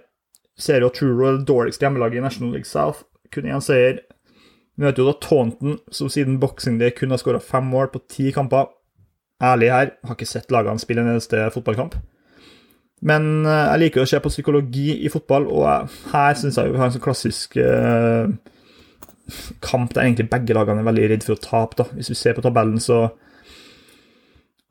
Ser 0.58 0.82
jo 0.82 0.90
at 0.90 0.98
Truro 0.98 1.28
er 1.28 1.38
det 1.38 1.48
dårligste 1.48 1.86
hjemmelaget 1.86 2.20
i 2.20 2.24
National 2.24 2.54
League 2.54 2.68
South. 2.68 3.04
Kun 3.34 3.48
én 3.50 3.62
seier. 3.64 4.02
Møter 4.78 5.02
jo 5.02 5.10
da 5.10 5.18
Taunton, 5.22 5.78
som 5.94 6.10
siden 6.10 6.40
boksing 6.42 6.80
day 6.80 6.90
kun 6.94 7.14
har 7.14 7.20
skåra 7.22 7.42
fem 7.42 7.66
mål 7.70 7.92
på 7.92 8.02
ti 8.10 8.32
kamper. 8.34 8.70
Ærlig 9.42 9.70
her, 9.70 9.94
har 10.06 10.16
ikke 10.16 10.30
sett 10.30 10.50
lagene 10.54 10.82
spille 10.82 11.02
en 11.02 11.12
eneste 11.12 11.42
fotballkamp. 11.54 11.96
Men 13.04 13.44
uh, 13.44 13.74
jeg 13.74 13.82
liker 13.82 14.02
å 14.02 14.08
se 14.08 14.18
på 14.22 14.32
psykologi 14.32 15.00
i 15.04 15.10
fotball, 15.12 15.46
og 15.50 15.92
her 16.14 16.38
syns 16.38 16.58
jeg 16.58 16.72
vi 16.72 16.80
har 16.80 16.88
en 16.88 16.94
sånn 16.94 17.04
klassisk 17.04 17.58
uh, 17.60 18.30
kamp 19.64 19.92
der 19.94 20.06
egentlig 20.06 20.30
begge 20.32 20.56
lagene 20.56 20.82
er 20.82 20.88
veldig 20.88 21.10
redd 21.12 21.26
for 21.26 21.36
å 21.36 21.42
tape. 21.42 21.78
da. 21.82 21.88
Hvis 21.98 22.10
vi 22.14 22.18
ser 22.18 22.38
på 22.38 22.44
tabellen, 22.44 22.80
så 22.82 23.08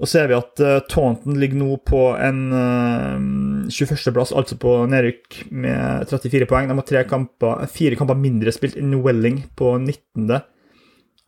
og 0.01 0.09
ser 0.09 0.27
vi 0.29 0.35
at 0.35 0.61
uh, 0.63 0.79
Taunton 0.89 1.37
ligger 1.39 1.59
nå 1.61 1.75
på 1.85 2.01
en 2.17 2.39
uh, 2.49 3.13
eh, 3.13 3.67
21.-plass, 3.69 4.33
altså 4.35 4.57
på 4.59 4.73
nedrykk, 4.89 5.43
med 5.53 6.09
34 6.09 6.47
poeng. 6.49 6.71
De 6.71 6.97
har 6.97 7.07
kamper, 7.09 7.67
fire 7.71 7.99
kamper 7.99 8.17
mindre 8.19 8.51
spilt 8.55 8.79
enn 8.79 8.97
Welling 9.05 9.43
på 9.59 9.75
19., 9.77 10.33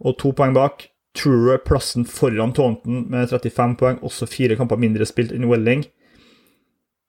og 0.06 0.18
to 0.20 0.34
poeng 0.36 0.56
bak. 0.58 0.90
Truer 1.16 1.54
er 1.56 1.62
plassen 1.64 2.04
foran 2.10 2.52
Taunton 2.58 3.06
med 3.14 3.30
35 3.32 3.78
poeng, 3.80 4.02
også 4.04 4.28
fire 4.28 4.58
kamper 4.60 4.82
mindre 4.82 5.08
spilt 5.08 5.32
enn 5.36 5.48
Welling. 5.48 5.86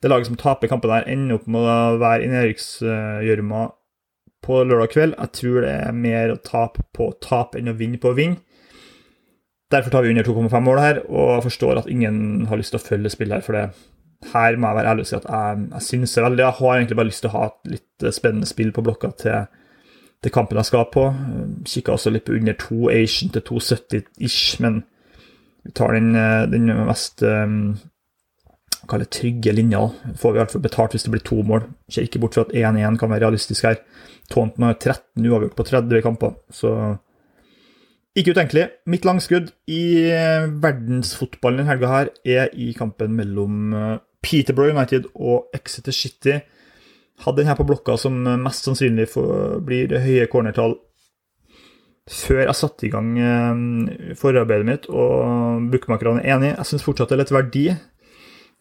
Det 0.03 0.13
laget 0.13 0.29
som 0.29 0.39
taper 0.39 0.71
kampen 0.71 0.93
der, 0.93 1.09
ender 1.09 1.41
opp 1.41 1.49
med 1.51 1.65
å 1.65 1.97
være 1.99 2.27
i 2.27 2.31
nedrykksgjørma 2.31 3.65
på 4.47 4.61
lørdag 4.69 4.93
kveld. 4.93 5.17
Jeg 5.17 5.33
tror 5.41 5.65
det 5.65 5.73
er 5.73 5.97
mer 5.97 6.35
å 6.35 6.43
tape 6.45 6.85
på 6.95 7.09
tap 7.25 7.57
enn 7.59 7.73
å 7.73 7.79
vinne 7.81 7.99
på 7.99 8.13
å 8.13 8.19
vinne. 8.19 8.43
Derfor 9.73 9.91
tar 9.91 10.03
vi 10.03 10.13
under 10.13 10.27
2,5-målet 10.27 10.85
her, 10.85 10.99
og 11.11 11.43
forstår 11.43 11.81
at 11.81 11.91
ingen 11.91 12.47
har 12.47 12.59
lyst 12.59 12.75
til 12.75 12.79
å 12.79 12.87
følge 12.87 13.11
spillet 13.11 13.41
her, 13.41 13.47
for 13.47 13.59
det, 13.59 13.65
her 14.33 14.57
må 14.57 14.71
jeg 14.71 14.79
være 14.79 14.93
ærlig 14.93 15.05
og 15.05 15.09
si 15.11 15.17
at 15.19 15.27
jeg, 15.29 15.65
jeg 15.73 15.85
synes 15.87 16.17
veldig 16.17 16.43
Jeg 16.45 16.59
har 16.59 16.77
egentlig 16.77 16.97
bare 16.97 17.09
lyst 17.11 17.23
til 17.23 17.31
å 17.31 17.35
ha 17.37 17.49
et 17.51 17.73
litt 17.75 18.07
spennende 18.15 18.49
spill 18.49 18.71
på 18.73 18.85
blokka 18.87 19.11
til, 19.21 19.51
til 20.25 20.35
kampen 20.35 20.61
jeg 20.61 20.71
skal 20.71 20.87
på. 20.93 21.05
Kikka 21.67 21.97
også 21.97 22.13
litt 22.15 22.27
på 22.29 22.37
under 22.39 22.57
2 22.63 22.79
Asian 22.95 23.35
til 23.35 23.45
270-ish, 23.51 24.63
men 24.65 24.81
vi 25.67 25.75
tar 25.77 25.99
den, 25.99 26.15
den 26.53 26.71
mest 26.87 27.23
um, 27.27 27.75
kaller 28.89 29.11
trygge 29.11 29.53
linja. 29.53 29.83
Får 30.17 30.33
vi 30.33 30.39
i 30.39 30.43
hvert 30.45 30.55
fall 30.55 30.65
betalt 30.65 30.95
hvis 30.95 31.07
det 31.07 31.15
blir 31.15 31.27
to 31.27 31.41
mål. 31.47 31.67
Ser 31.91 32.07
ikke 32.07 32.23
bort 32.23 32.39
fra 32.39 32.47
at 32.47 32.55
1-1 32.55 33.01
kan 33.01 33.11
være 33.11 33.27
realistisk 33.27 33.67
her. 33.67 33.81
Taunton 34.31 34.69
har 34.69 34.79
13 34.79 35.27
uavgjort 35.27 35.59
på 35.59 35.67
30 35.67 36.07
kamper, 36.07 36.39
så 36.55 36.71
ikke 38.17 38.33
utenkelig. 38.33 38.67
Mitt 38.89 39.05
langskudd 39.05 39.53
i 39.69 40.09
eh, 40.09 40.49
verdensfotballen 40.63 41.63
denne 41.63 41.73
helga 41.73 41.93
her 41.93 42.11
er 42.25 42.53
i 42.57 42.71
kampen 42.77 43.13
mellom 43.17 43.75
eh, 43.77 43.97
Peterborough 44.25 44.73
United 44.75 45.11
og 45.15 45.53
Exeter 45.57 45.95
City. 45.95 46.39
Hadde 47.25 47.43
den 47.43 47.51
her 47.51 47.59
på 47.59 47.67
blokka 47.69 47.97
som 48.01 48.17
mest 48.43 48.67
sannsynlig 48.67 49.09
blir 49.65 49.95
høye 50.05 50.27
cornertall 50.33 50.77
før 52.07 52.45
jeg 52.45 52.55
satte 52.55 52.87
i 52.87 52.91
gang 52.93 53.15
eh, 53.19 54.15
forarbeidet 54.19 54.69
mitt, 54.69 54.89
og 54.89 55.69
bookmakerne 55.73 56.23
er 56.23 56.37
enig. 56.37 56.53
Jeg 56.55 56.71
syns 56.71 56.87
fortsatt 56.87 57.13
det 57.13 57.19
er 57.19 57.25
litt 57.25 57.35
verdi. 57.35 57.67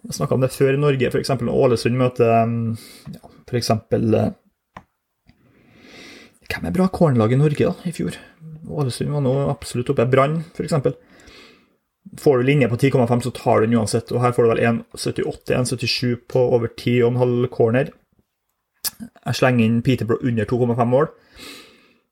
Jeg 0.05 0.17
snakka 0.19 0.37
om 0.37 0.43
det 0.43 0.53
før 0.53 0.75
i 0.75 0.81
Norge, 0.81 1.11
f.eks. 1.11 1.31
når 1.41 1.61
Ålesund 1.65 1.97
møter 1.97 2.31
ja, 2.31 3.35
f.eks. 3.47 3.71
Hvem 6.45 6.67
er 6.69 6.73
bra 6.75 6.87
cornerlag 6.93 7.33
i 7.33 7.39
Norge 7.39 7.71
da, 7.71 7.73
i 7.89 7.93
fjor? 7.95 8.17
Ålesund 8.69 9.13
var 9.13 9.23
nå 9.25 9.33
absolutt 9.49 9.91
oppe. 9.93 10.07
Brann, 10.09 10.41
f.eks. 10.55 10.73
Får 12.21 12.37
du 12.37 12.47
linje 12.47 12.69
på 12.69 12.77
10,5, 12.77 13.25
så 13.25 13.33
tar 13.35 13.61
du 13.61 13.67
den 13.67 13.77
uansett. 13.79 14.11
Og 14.13 14.21
her 14.23 14.33
får 14.35 14.45
du 14.45 14.51
vel 14.53 14.63
1,78-1,77 14.71 16.15
på 16.31 16.47
over 16.57 16.71
10,5 16.71 17.47
corner. 17.53 17.91
Jeg 18.95 19.37
slenger 19.39 19.65
inn 19.65 19.83
Peterborough 19.85 20.25
under 20.25 20.47
2,5 20.47 20.91
mål. 20.91 21.09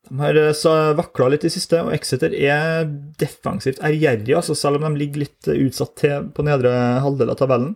De 0.04 0.18
har 0.20 0.36
eh, 0.36 0.96
vakla 0.98 1.30
litt 1.32 1.46
i 1.48 1.52
siste, 1.52 1.80
og 1.80 1.94
Exeter 1.96 2.34
er 2.36 2.84
defensivt 3.20 3.80
ærgjerrige, 3.80 4.36
altså 4.36 4.56
selv 4.58 4.76
om 4.76 4.84
de 4.90 5.00
ligger 5.00 5.24
litt 5.24 5.48
utsatt 5.48 5.94
til 6.02 6.28
på 6.36 6.44
nedre 6.44 6.72
halvdel 7.04 7.32
av 7.32 7.38
tabellen. 7.40 7.72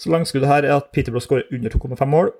Så 0.00 0.10
langskuddet 0.10 0.50
her 0.50 0.66
er 0.66 0.78
at 0.80 0.90
Peterborough 0.96 1.22
skårer 1.22 1.52
under 1.54 1.76
2,5 1.76 2.08
mål. 2.10 2.32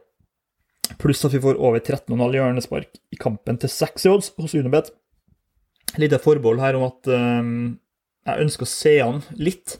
Pluss 1.00 1.24
at 1.24 1.34
vi 1.34 1.42
får 1.42 1.60
over 1.60 1.80
13,5 1.80 2.34
hjørnespark 2.36 2.98
i 3.12 3.18
kampen 3.20 3.60
til 3.60 3.72
6 3.72 4.04
i 4.04 4.10
odds 4.12 4.32
hos 4.36 4.54
Unibet. 4.54 4.90
Lite 5.98 6.20
forbehold 6.22 6.60
her 6.62 6.76
om 6.78 6.88
at 6.90 7.08
um, 7.10 7.54
jeg 8.28 8.44
ønsker 8.44 8.66
å 8.66 8.70
se 8.70 8.92
an 9.02 9.22
litt 9.40 9.78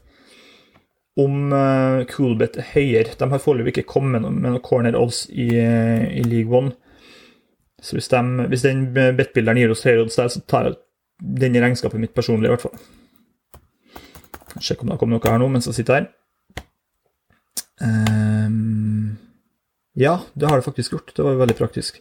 om 1.21 1.53
uh, 1.53 2.07
Coolbet 2.09 2.57
er 2.61 2.71
høyere. 2.73 3.17
De 3.19 3.29
har 3.33 3.43
foreløpig 3.43 3.75
ikke 3.77 3.93
kommet 3.93 4.25
med 4.25 4.47
noen 4.47 4.62
corner 4.65 4.97
odds 4.97 5.27
i, 5.29 5.50
i 5.53 6.25
League 6.25 6.57
One. 6.57 6.73
Så 7.81 7.97
hvis, 7.97 8.09
de, 8.12 8.47
hvis 8.53 8.65
den 8.65 8.89
bettbilderen 8.95 9.61
gir 9.61 9.73
oss 9.73 9.85
høyere 9.85 10.07
odds 10.07 10.19
der, 10.21 10.33
så 10.33 10.43
tar 10.49 10.69
jeg 10.69 10.81
den 11.21 11.57
i 11.57 11.61
regnskapet 11.61 12.00
mitt 12.00 12.17
personlig, 12.17 12.49
i 12.49 12.55
hvert 12.55 12.65
fall. 12.65 12.81
Sjekk 14.61 14.83
om 14.83 14.89
det 14.89 14.97
har 14.97 15.00
kommet 15.00 15.21
noe 15.21 15.33
her 15.33 15.41
nå 15.41 15.49
mens 15.53 15.69
jeg 15.69 15.79
sitter 15.79 16.00
her. 16.00 16.09
Um, 17.81 19.17
ja, 20.00 20.14
det 20.35 20.49
har 20.49 20.61
det 20.61 20.64
faktisk 20.64 20.95
gjort. 20.97 21.12
Det 21.16 21.25
var 21.26 21.37
veldig 21.42 21.57
praktisk. 21.59 22.00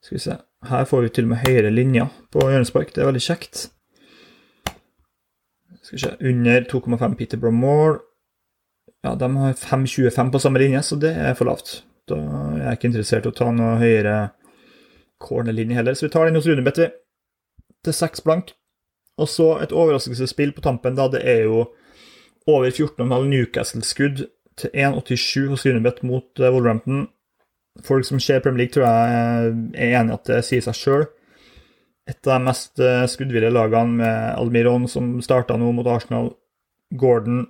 Skal 0.00 0.16
vi 0.16 0.22
se. 0.24 0.36
Her 0.68 0.84
får 0.88 1.02
vi 1.04 1.12
til 1.12 1.26
og 1.28 1.34
med 1.34 1.42
høyere 1.44 1.72
linjer 1.72 2.08
på 2.32 2.44
hjørnespark. 2.48 2.94
Det 2.94 3.02
er 3.02 3.10
veldig 3.10 3.24
kjekt. 3.24 3.66
Skal 5.82 5.96
vi 5.96 6.02
se. 6.04 6.14
Under 6.32 6.64
2,5 6.70 7.16
Peterborough 7.18 7.56
Moore. 7.56 8.00
Ja, 9.04 9.14
de 9.14 9.28
har 9.36 9.52
5,25 9.52 10.32
på 10.32 10.38
samme 10.38 10.60
linje, 10.60 10.82
så 10.82 10.96
det 10.96 11.12
er 11.16 11.36
for 11.36 11.48
lavt. 11.48 11.82
Da 12.08 12.16
er 12.16 12.64
jeg 12.64 12.78
ikke 12.78 12.90
interessert 12.90 13.28
i 13.28 13.32
å 13.32 13.36
ta 13.36 13.50
noe 13.52 13.78
høyere 13.80 14.16
cornerlinje 15.20 15.76
heller, 15.76 15.96
så 15.96 16.06
vi 16.06 16.12
tar 16.12 16.28
den 16.28 16.40
hos 16.40 16.48
Runebet, 16.48 16.80
vi. 16.80 16.88
Til 17.84 17.96
6 17.96 18.24
blank. 18.24 18.52
Og 19.20 19.28
så 19.28 19.54
et 19.60 19.72
overraskelsesspill 19.72 20.52
på 20.56 20.64
tampen, 20.64 20.96
da. 20.96 21.08
Det 21.12 21.20
er 21.24 21.44
jo 21.48 21.66
over 22.48 22.70
14,5 22.70 23.28
Newcastle-skudd 23.28 24.24
til 24.60 24.74
1,87 24.74 25.48
hos 25.52 25.66
Unibet 25.66 26.02
mot 26.06 26.42
eh, 26.42 26.52
Wolverhampton. 26.52 27.08
Folk 27.86 28.04
som 28.06 28.20
ser 28.20 28.42
Premier 28.44 28.64
League, 28.64 28.74
tror 28.74 28.86
jeg 28.86 29.16
er 29.78 29.98
enig 30.00 30.12
i 30.12 30.16
at 30.18 30.30
det 30.30 30.42
sier 30.46 30.64
seg 30.64 30.78
sjøl. 30.78 31.06
Et 32.10 32.26
av 32.26 32.38
de 32.38 32.48
mest 32.48 32.82
eh, 32.82 33.06
skuddville 33.10 33.52
lagene 33.54 34.00
med 34.00 34.36
Almiron, 34.40 34.88
som 34.90 35.16
starta 35.24 35.58
nå 35.60 35.72
mot 35.76 35.88
Arsenal. 35.88 36.32
Gordon. 36.90 37.44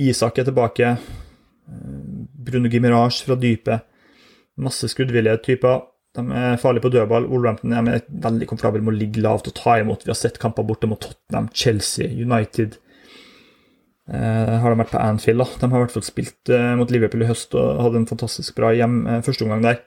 Isak 0.00 0.38
er 0.38 0.46
tilbake. 0.48 0.94
Eh, 0.94 1.96
Bruno 2.46 2.70
Gimirage 2.70 3.24
fra 3.26 3.38
dypet. 3.40 3.86
Masse 4.60 4.90
skuddvillige 4.92 5.40
typer. 5.46 5.82
De 6.16 6.24
er 6.34 6.58
farlige 6.58 6.84
på 6.86 6.92
dødball. 6.94 7.26
Wolverhampton 7.30 7.74
er 7.74 8.04
veldig 8.08 8.48
komfortable 8.50 8.82
med 8.82 8.94
å 8.94 8.98
ligge 8.98 9.22
lavt 9.22 9.50
og 9.50 9.56
ta 9.58 9.78
imot. 9.80 10.04
Vi 10.06 10.10
har 10.10 10.18
sett 10.18 10.40
kamper 10.42 10.66
borte 10.66 10.90
mot 10.90 11.00
Tottenham, 11.00 11.50
Chelsea, 11.54 12.10
United. 12.10 12.78
Uh, 14.10 14.56
har 14.58 14.72
de 14.72 14.80
vært 14.80 14.90
på 14.90 14.98
Anfield. 14.98 15.38
da. 15.38 15.60
De 15.60 15.70
har 15.70 15.78
i 15.78 15.84
hvert 15.84 15.94
fall 15.94 16.06
spilt 16.06 16.50
eh, 16.50 16.74
mot 16.78 16.90
Liverpool 16.90 17.22
i 17.22 17.28
høst 17.30 17.54
og 17.54 17.82
hadde 17.84 18.02
en 18.02 18.10
fantastisk 18.10 18.56
bra 18.58 18.72
hjem 18.74 19.04
eh, 19.06 19.20
første 19.22 19.46
omgang 19.46 19.62
der. 19.62 19.82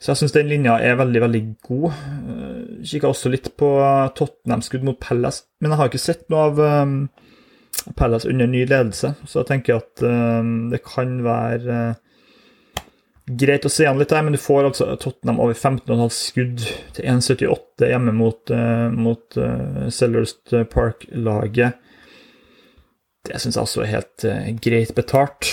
Så 0.00 0.14
jeg 0.14 0.22
syns 0.22 0.32
den 0.32 0.48
linja 0.48 0.78
er 0.80 0.96
veldig, 0.96 1.20
veldig 1.26 1.42
god. 1.66 1.90
Eh, 1.92 2.60
Kikka 2.88 3.10
også 3.10 3.32
litt 3.32 3.50
på 3.60 3.68
Tottenham-skudd 4.16 4.86
mot 4.88 4.96
Palace, 5.02 5.44
men 5.60 5.74
jeg 5.74 5.82
har 5.82 5.90
ikke 5.90 6.00
sett 6.00 6.24
noe 6.32 6.46
av 6.48 6.62
um, 6.64 6.94
Palace 7.98 8.28
under 8.30 8.48
ny 8.48 8.62
ledelse, 8.64 9.12
så 9.28 9.42
jeg 9.42 9.50
tenker 9.50 9.82
at 9.82 10.00
um, 10.00 10.70
det 10.72 10.80
kan 10.86 11.18
være 11.26 11.82
greit 13.28 13.68
å 13.68 13.72
se 13.72 13.84
an 13.84 14.00
litt 14.00 14.14
der, 14.14 14.24
men 14.24 14.32
du 14.32 14.40
får 14.40 14.70
altså 14.70 14.88
Tottenham 14.96 15.42
over 15.44 15.52
15,5 15.52 16.08
skudd 16.16 16.64
til 16.96 17.12
1,78 17.12 17.92
hjemme 17.92 18.16
mot, 18.16 18.56
mot 18.96 19.38
Sellers 19.92 20.34
Park-laget. 20.72 21.76
Det 23.28 23.40
syns 23.40 23.58
jeg 23.58 23.66
også 23.66 23.82
er 23.84 23.90
helt 23.94 24.24
uh, 24.24 24.50
greit 24.64 24.92
betalt. 24.96 25.50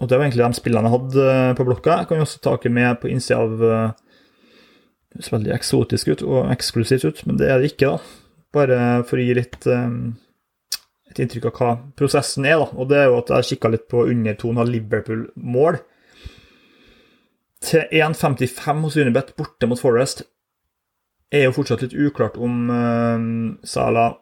Og 0.00 0.10
det 0.10 0.18
var 0.18 0.26
egentlig 0.26 0.44
de 0.44 0.58
spillene 0.58 0.90
jeg 0.90 0.96
hadde 0.98 1.28
uh, 1.28 1.54
på 1.56 1.66
blokka. 1.68 2.00
Jeg 2.00 2.10
kan 2.10 2.20
jo 2.20 2.26
også 2.26 2.42
ta 2.44 2.56
med 2.68 2.98
på 3.00 3.08
innsida 3.12 3.40
av 3.40 3.62
uh, 3.62 3.94
Det 5.08 5.20
høres 5.20 5.32
veldig 5.32 5.54
eksotisk 5.54 6.12
ut 6.12 6.26
og 6.26 6.52
eksklusivt 6.52 7.06
ut, 7.06 7.24
men 7.28 7.40
det 7.40 7.48
er 7.48 7.62
det 7.62 7.72
ikke, 7.72 7.94
da. 7.94 8.20
Bare 8.54 8.78
for 9.08 9.18
å 9.18 9.24
gi 9.24 9.34
litt 9.38 9.66
um, 9.70 10.14
et 11.10 11.20
inntrykk 11.22 11.48
av 11.48 11.58
hva 11.58 11.70
prosessen 11.98 12.46
er, 12.46 12.58
da. 12.60 12.68
Og 12.74 12.90
det 12.90 13.00
er 13.00 13.08
jo 13.08 13.20
at 13.22 13.32
jeg 13.36 13.54
kikka 13.54 13.72
litt 13.72 13.86
på 13.90 14.04
undertonen 14.10 14.62
av 14.62 14.70
Liverpool-mål. 14.70 15.80
Til 17.64 17.86
1,55 17.96 18.84
hos 18.84 18.98
Unibet 19.00 19.32
borte 19.38 19.70
mot 19.70 19.80
Forest 19.80 20.26
er 21.32 21.46
jo 21.46 21.54
fortsatt 21.56 21.86
litt 21.86 21.96
uklart 21.96 22.36
om 22.36 22.68
uh, 22.68 23.24
Salah 23.66 24.18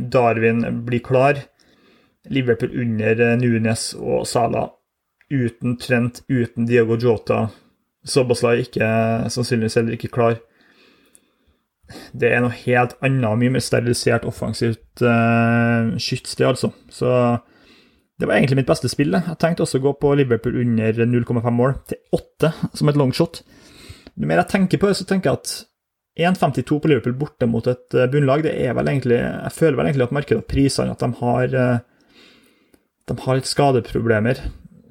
Darwin 0.00 0.64
blir 0.86 1.02
klar. 1.04 1.40
Liverpool 2.28 2.74
under 2.82 3.20
eh, 3.20 3.36
Nunes 3.40 3.94
og 3.94 4.26
Sala. 4.28 4.68
Uten 5.30 5.76
Trent, 5.78 6.22
uten 6.28 6.66
Diago 6.66 6.98
Jota. 6.98 7.48
Soboslai 8.04 8.62
ikke, 8.64 8.86
sannsynligvis 9.30 9.76
heller 9.78 9.96
ikke 9.96 10.12
klar. 10.12 10.40
Det 12.16 12.30
er 12.30 12.42
noe 12.42 12.54
helt 12.54 12.96
annet, 13.04 13.38
mye 13.38 13.52
mer 13.54 13.62
sterilisert 13.62 14.26
offensivt 14.28 15.02
uh, 15.02 15.90
skytssted, 15.98 16.46
altså. 16.46 16.70
Så 16.90 17.10
det 18.20 18.28
var 18.28 18.36
egentlig 18.36 18.60
mitt 18.60 18.70
beste 18.70 18.90
spill. 18.90 19.14
Jeg 19.16 19.38
tenkte 19.42 19.64
også 19.64 19.80
å 19.80 19.84
gå 19.88 19.94
på 20.00 20.12
Liverpool 20.18 20.58
under 20.62 21.02
0,5 21.02 21.50
mål, 21.56 21.74
til 21.90 22.00
8 22.16 22.52
som 22.78 22.90
et 22.90 22.98
longshot. 23.00 23.42
Jo 24.14 24.28
mer 24.28 24.42
jeg 24.42 24.52
tenker 24.54 24.80
på 24.80 24.90
det, 24.90 24.98
så 24.98 25.06
tenker 25.08 25.30
jeg 25.30 25.40
at 25.40 25.54
1,52 26.18 26.80
på 26.80 26.88
Liverpool 26.90 27.14
borte 27.18 27.46
mot 27.46 27.66
et 27.70 27.94
eh, 27.94 28.08
bunnlag, 28.10 28.42
det 28.42 28.56
er 28.58 28.74
vel 28.74 28.90
egentlig 28.90 29.20
Jeg 29.20 29.54
føler 29.54 29.78
vel 29.78 29.90
egentlig 29.90 30.08
at 30.08 30.16
markedet 30.16 30.40
har 30.40 30.50
prisene 30.50 30.96
at 30.96 31.04
de 31.04 31.10
har 31.20 31.54
eh, 31.54 31.78
De 33.06 33.16
har 33.24 33.38
litt 33.38 33.50
skadeproblemer. 33.50 34.42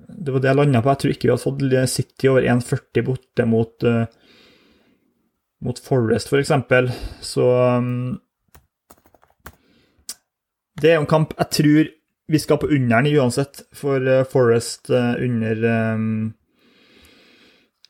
Det 0.09 0.33
var 0.33 0.43
det 0.43 0.49
jeg 0.49 0.59
landa 0.59 0.81
på. 0.83 0.91
Jeg 0.91 1.01
tror 1.01 1.13
ikke 1.13 1.27
vi 1.27 1.33
hadde 1.33 1.43
fått 1.45 1.91
City 1.91 2.31
over 2.31 2.47
1,40 2.55 3.05
borte 3.07 3.45
mot 3.47 3.85
uh, 3.87 4.01
mot 5.63 5.79
Forest, 5.79 6.27
f.eks. 6.27 6.51
For 6.67 6.89
Så 7.23 7.45
um, 7.77 8.17
Det 10.75 10.91
er 10.91 10.97
jo 10.97 11.05
en 11.05 11.13
kamp 11.13 11.31
jeg 11.37 11.55
tror 11.59 11.93
vi 12.29 12.41
skal 12.43 12.59
på 12.61 12.67
under'n 12.75 13.07
uansett, 13.15 13.63
for 13.73 14.03
Forest 14.29 14.91
under 14.91 15.63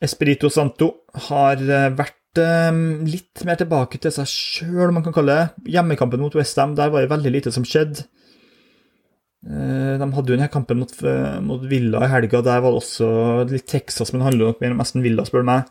Espirito 0.00 0.48
Santo 0.48 0.92
har 1.28 1.60
vært 1.98 2.19
Ehm, 2.38 3.06
litt 3.10 3.42
mer 3.42 3.58
tilbake 3.58 3.98
til 3.98 4.12
seg 4.14 4.28
sjøl, 4.30 4.88
om 4.88 5.00
man 5.00 5.04
kan 5.06 5.14
kalle 5.16 5.34
det. 5.34 5.72
Hjemmekampen 5.74 6.22
mot 6.22 6.34
Westham, 6.38 6.76
der 6.78 6.92
var 6.92 7.02
det 7.02 7.10
veldig 7.10 7.32
lite 7.34 7.52
som 7.54 7.66
skjedde. 7.66 8.06
Eh, 9.40 9.96
de 9.98 10.06
hadde 10.14 10.30
jo 10.30 10.36
denne 10.36 10.50
kampen 10.52 10.78
mot, 10.78 10.92
eh, 11.02 11.40
mot 11.40 11.62
Villa 11.64 12.04
i 12.04 12.10
helga, 12.12 12.42
der 12.42 12.60
var 12.60 12.70
det 12.70 12.82
også 12.82 13.50
litt 13.50 13.66
Texas, 13.66 14.12
men 14.12 14.20
det 14.20 14.28
handler 14.28 14.46
nok 14.52 14.60
mer 14.60 14.70
om 14.70 14.80
Aston 14.80 15.02
Villa, 15.02 15.24
spør 15.24 15.42
du 15.42 15.48
meg. 15.50 15.64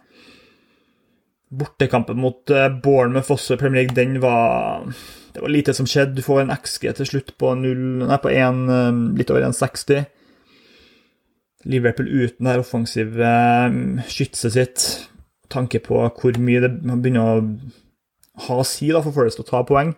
Bortekampen 1.49 2.17
mot 2.17 2.49
eh, 2.49 2.67
Bournemouth 2.67 3.31
også 3.31 3.53
i 3.53 3.57
Premier 3.57 3.83
League, 3.83 3.95
den 3.95 4.19
var 4.21 4.83
Det 5.33 5.41
var 5.41 5.49
lite 5.49 5.73
som 5.73 5.85
skjedde. 5.85 6.15
Du 6.15 6.21
får 6.25 6.41
en 6.41 6.57
XG 6.57 6.95
til 6.97 7.05
slutt 7.05 7.37
på, 7.37 7.53
0, 7.55 8.07
nei, 8.07 8.17
på 8.17 8.31
1, 8.33 8.69
eh, 8.73 8.91
litt 9.15 9.29
over 9.29 9.45
1,60. 9.45 10.07
Liverpool 11.65 12.07
uten 12.07 12.45
det 12.45 12.57
offensive 12.59 13.31
skytset 14.09 14.53
sitt. 14.53 15.09
Tanke 15.49 15.81
på 15.83 16.01
hvor 16.07 16.41
mye 16.41 16.61
det 16.63 16.73
begynner 16.77 17.25
å 17.25 17.39
ha 18.47 18.59
å 18.61 18.67
si 18.67 18.91
da, 18.93 19.01
for 19.03 19.15
Forest 19.15 19.41
å 19.41 19.47
ta 19.47 19.63
poeng. 19.67 19.95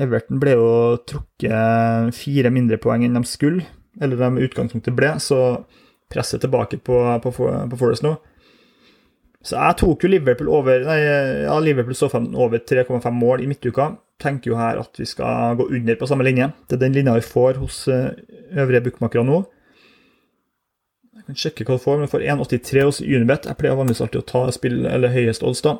Everton 0.00 0.40
ble 0.40 0.54
jo 0.56 0.68
trukket 1.08 2.14
fire 2.16 2.52
mindre 2.54 2.78
poeng 2.80 3.04
enn 3.04 3.18
de 3.18 3.24
skulle, 3.28 3.66
eller 4.00 4.20
de 4.20 4.46
utgangspunktet 4.46 4.96
ble, 4.96 5.16
så 5.20 5.66
presset 6.12 6.40
tilbake 6.44 6.78
på, 6.86 6.96
på, 7.24 7.34
på 7.34 7.80
Forest 7.80 8.06
nå. 8.06 8.14
Så 9.46 9.54
jeg 9.54 9.78
tok 9.78 10.02
jo 10.02 10.10
Liverpool 10.10 10.48
over 10.50 10.82
Nei, 10.88 10.96
ja, 11.44 11.56
Liverpool 11.62 11.94
så 11.94 12.08
over 12.10 12.58
3,5 12.58 13.04
mål 13.14 13.44
i 13.44 13.50
midtuka. 13.50 13.92
Tenker 14.22 14.50
jo 14.50 14.58
her 14.58 14.80
at 14.80 14.98
vi 14.98 15.06
skal 15.06 15.58
gå 15.58 15.68
under 15.76 15.98
på 15.98 16.08
samme 16.08 16.26
linje. 16.26 16.48
Det 16.66 16.78
er 16.78 16.82
den 16.82 16.96
linja 16.96 17.14
vi 17.14 17.26
får 17.26 17.60
hos 17.60 17.84
eh, 17.92 18.16
øvrige 18.56 18.88
bookmakere 18.88 19.26
nå. 19.28 19.44
Kan 21.26 21.38
sjekke 21.38 21.66
hva 21.66 21.76
du 21.76 21.82
får, 21.82 21.98
men 21.98 22.08
du 22.08 22.12
får 22.12 22.24
1,83 22.34 22.86
hos 22.86 23.02
Unibet. 23.02 23.46
Jeg 23.50 23.58
pleier 23.58 23.78
vanligvis 23.78 24.02
alltid 24.04 24.22
å 24.22 24.28
ta 24.30 24.42
spill 24.54 24.84
eller 24.86 25.14
høyest 25.14 25.46
odds, 25.46 25.62
da. 25.66 25.78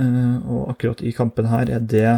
Eh, 0.00 0.36
og 0.50 0.72
akkurat 0.72 1.02
i 1.04 1.12
kampen 1.14 1.50
her 1.52 1.70
er 1.70 1.84
det 1.84 2.14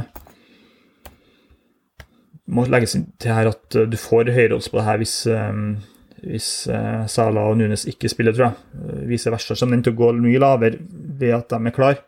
må 2.54 2.66
legges 2.68 2.92
til 2.92 3.32
her 3.32 3.48
at 3.48 3.76
du 3.88 3.96
får 3.96 4.28
høyere 4.34 4.58
odds 4.58 4.68
på 4.68 4.76
det 4.76 4.84
her 4.84 4.98
hvis 5.00 5.14
um, 5.32 5.78
hvis 6.24 6.48
eh, 6.72 7.04
Sala 7.10 7.44
og 7.50 7.58
Nunes 7.60 7.86
ikke 7.90 8.08
spiller, 8.08 8.34
tror 8.34 8.50
jeg. 8.50 8.80
Eh, 8.80 9.04
vice 9.10 9.32
versa 9.32 9.56
kommer 9.58 9.76
den 9.76 9.84
til 9.86 9.94
å 9.94 10.00
gå 10.00 10.10
mye 10.24 10.40
lavere 10.42 10.80
ved 11.20 11.36
at 11.36 11.52
de 11.52 11.60
er 11.60 11.76
klar. 11.76 12.00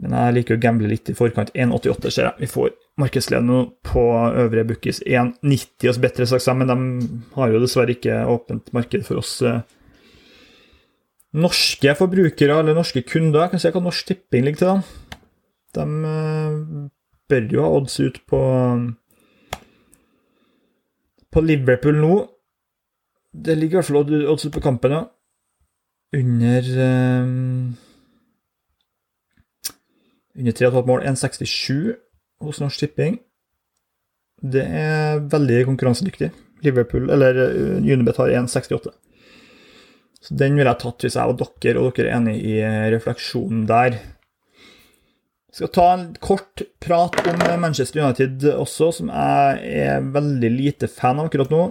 Men 0.00 0.16
jeg 0.16 0.36
liker 0.38 0.56
å 0.56 0.62
gamble 0.62 0.90
litt 0.90 1.10
i 1.12 1.16
forkant. 1.16 1.52
1,88 1.54 2.12
ser 2.12 2.28
jeg. 2.28 2.36
Vi 2.44 2.50
får 2.50 2.72
markedsleden 3.00 3.48
nå 3.50 3.64
på 3.86 4.04
øvrige 4.44 4.68
bookies. 4.68 5.02
1,90 5.06 5.88
hos 5.88 6.00
bedre 6.02 6.28
sagt 6.28 6.48
men 6.56 6.70
de 6.70 6.78
har 7.34 7.52
jo 7.52 7.60
dessverre 7.62 7.96
ikke 7.96 8.22
åpent 8.30 8.72
marked 8.76 9.04
for 9.08 9.20
oss 9.22 9.40
eh, 9.42 9.62
norske 11.40 11.94
forbrukere 11.98 12.58
eller 12.58 12.74
norske 12.74 13.02
kunder. 13.06 13.44
Jeg 13.44 13.54
kan 13.54 13.62
se 13.62 13.72
hva 13.74 13.82
Norsk 13.84 14.06
Tipping 14.06 14.44
ligger 14.44 14.58
til. 14.58 14.68
da. 15.74 15.84
De 15.84 16.88
bør 17.30 17.52
jo 17.54 17.62
ha 17.62 17.70
odds 17.78 18.00
ut 18.00 18.18
på 18.28 18.40
på 21.30 21.40
Liverpool 21.40 22.00
nå. 22.02 22.14
Det 23.30 23.54
ligger 23.58 23.78
i 23.78 23.78
hvert 23.78 23.86
fall 23.86 24.26
odds 24.32 24.46
ut 24.46 24.52
på 24.52 24.60
kampen, 24.64 24.90
ja. 24.90 25.04
Under 26.18 26.66
um, 27.22 27.76
Under 30.34 30.52
3,5 30.52 30.86
mål. 30.86 31.04
1,67 31.06 32.09
hos 32.44 32.60
Norsk 32.62 32.84
Tipping. 32.84 33.18
Det 34.40 34.64
er 34.64 35.20
veldig 35.32 35.64
konkurransedyktig. 35.68 36.30
Liverpool, 36.64 37.08
eller 37.12 37.36
uh, 37.40 37.76
Unibet 37.80 38.20
har 38.20 38.32
1,68. 38.42 38.92
Så 40.20 40.36
den 40.36 40.56
ville 40.56 40.68
jeg 40.68 40.82
tatt 40.82 41.04
hvis 41.04 41.16
jeg 41.16 41.30
var 41.30 41.52
dere, 41.64 41.80
og 41.80 41.94
dere 41.96 42.10
er 42.10 42.16
enig 42.18 42.36
i 42.44 42.56
refleksjonen 42.92 43.62
der. 43.68 43.96
Jeg 45.50 45.58
skal 45.58 45.72
ta 45.74 45.86
en 45.94 46.08
kort 46.22 46.62
prat 46.84 47.16
om 47.26 47.40
Manchester 47.62 48.04
United 48.04 48.44
også, 48.52 48.90
som 49.00 49.08
jeg 49.10 49.78
er 49.80 50.10
veldig 50.14 50.50
lite 50.52 50.90
fan 50.92 51.18
av 51.18 51.30
akkurat 51.30 51.50
nå 51.50 51.64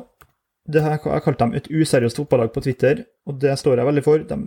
her, 0.78 0.98
jeg 1.02 1.24
kalte 1.26 1.46
dem 1.46 1.56
et 1.58 1.70
useriøst 1.72 2.20
fotballag 2.20 2.52
på 2.54 2.62
Twitter, 2.62 3.04
og 3.26 3.40
det 3.42 3.56
står 3.60 3.80
jeg 3.80 3.90
veldig 3.90 4.04
for. 4.06 4.26
De 4.30 4.38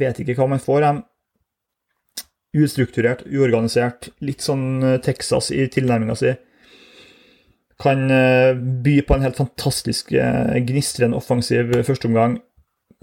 vet 0.00 0.20
ikke 0.22 0.34
hva 0.38 0.48
man 0.50 0.62
får. 0.62 0.80
De 0.82 0.92
ustrukturert, 2.56 3.24
uorganisert, 3.30 4.10
litt 4.24 4.42
sånn 4.44 4.82
eh, 4.82 5.00
Texas 5.04 5.50
i 5.54 5.66
tilnærminga 5.70 6.16
si. 6.18 6.34
Kan 7.80 8.10
eh, 8.12 8.52
by 8.56 8.96
på 9.06 9.16
en 9.16 9.26
helt 9.26 9.38
fantastisk 9.38 10.12
eh, 10.12 10.56
gnistrende 10.66 11.18
offensiv 11.20 11.72
førsteomgang. 11.86 12.40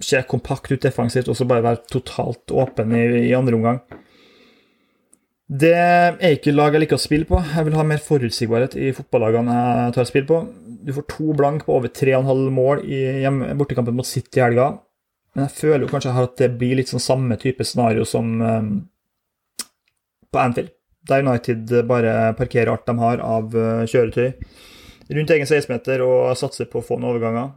Se 0.03 0.19
kompakt 0.29 0.71
ut 0.71 0.83
defensivt, 0.83 1.29
og 1.31 1.39
så 1.39 1.47
bare 1.49 1.65
være 1.65 1.88
totalt 1.89 2.53
åpen 2.53 2.93
i, 2.93 3.05
i 3.29 3.38
andre 3.38 3.57
omgang. 3.57 3.79
Det 5.47 5.71
er 5.71 6.17
ikke 6.36 6.51
lag 6.51 6.75
jeg 6.75 6.83
liker 6.83 6.99
å 6.99 7.01
spille 7.01 7.25
på. 7.25 7.39
Jeg 7.39 7.69
vil 7.69 7.77
ha 7.79 7.86
mer 7.88 8.01
forutsigbarhet 8.03 8.75
i 8.75 8.91
fotballagene 8.93 9.53
jeg 9.55 9.93
tar 9.95 10.10
spill 10.10 10.25
på. 10.27 10.41
Du 10.83 10.91
får 10.93 11.07
to 11.13 11.31
blank 11.39 11.63
på 11.63 11.77
over 11.77 11.88
3,5 11.88 12.43
mål 12.51 12.83
i 12.83 12.99
hjemme, 13.23 13.55
bortekampen 13.57 13.95
mot 13.95 14.07
City 14.07 14.41
i 14.41 14.43
helga. 14.43 14.73
Men 15.33 15.47
jeg 15.47 15.55
føler 15.55 15.86
jo 15.86 15.91
kanskje 15.93 16.13
at 16.19 16.36
det 16.41 16.51
blir 16.60 16.75
litt 16.81 16.91
sånn 16.91 17.03
samme 17.03 17.39
type 17.39 17.63
scenario 17.63 18.03
som 18.07 18.36
på 20.34 20.42
Anfield. 20.42 20.74
Der 21.08 21.24
United 21.24 21.72
bare 21.88 22.34
parkerer 22.36 22.74
alt 22.74 22.88
de 22.88 22.98
har 23.00 23.24
av 23.24 23.54
uh, 23.56 23.86
kjøretøy 23.88 24.34
rundt 25.08 25.32
egen 25.32 25.48
16-meter 25.48 26.04
og 26.04 26.36
satser 26.36 26.68
på 26.68 26.82
å 26.82 26.86
få 26.86 26.98
noen 27.00 27.13
overganger. 27.13 27.54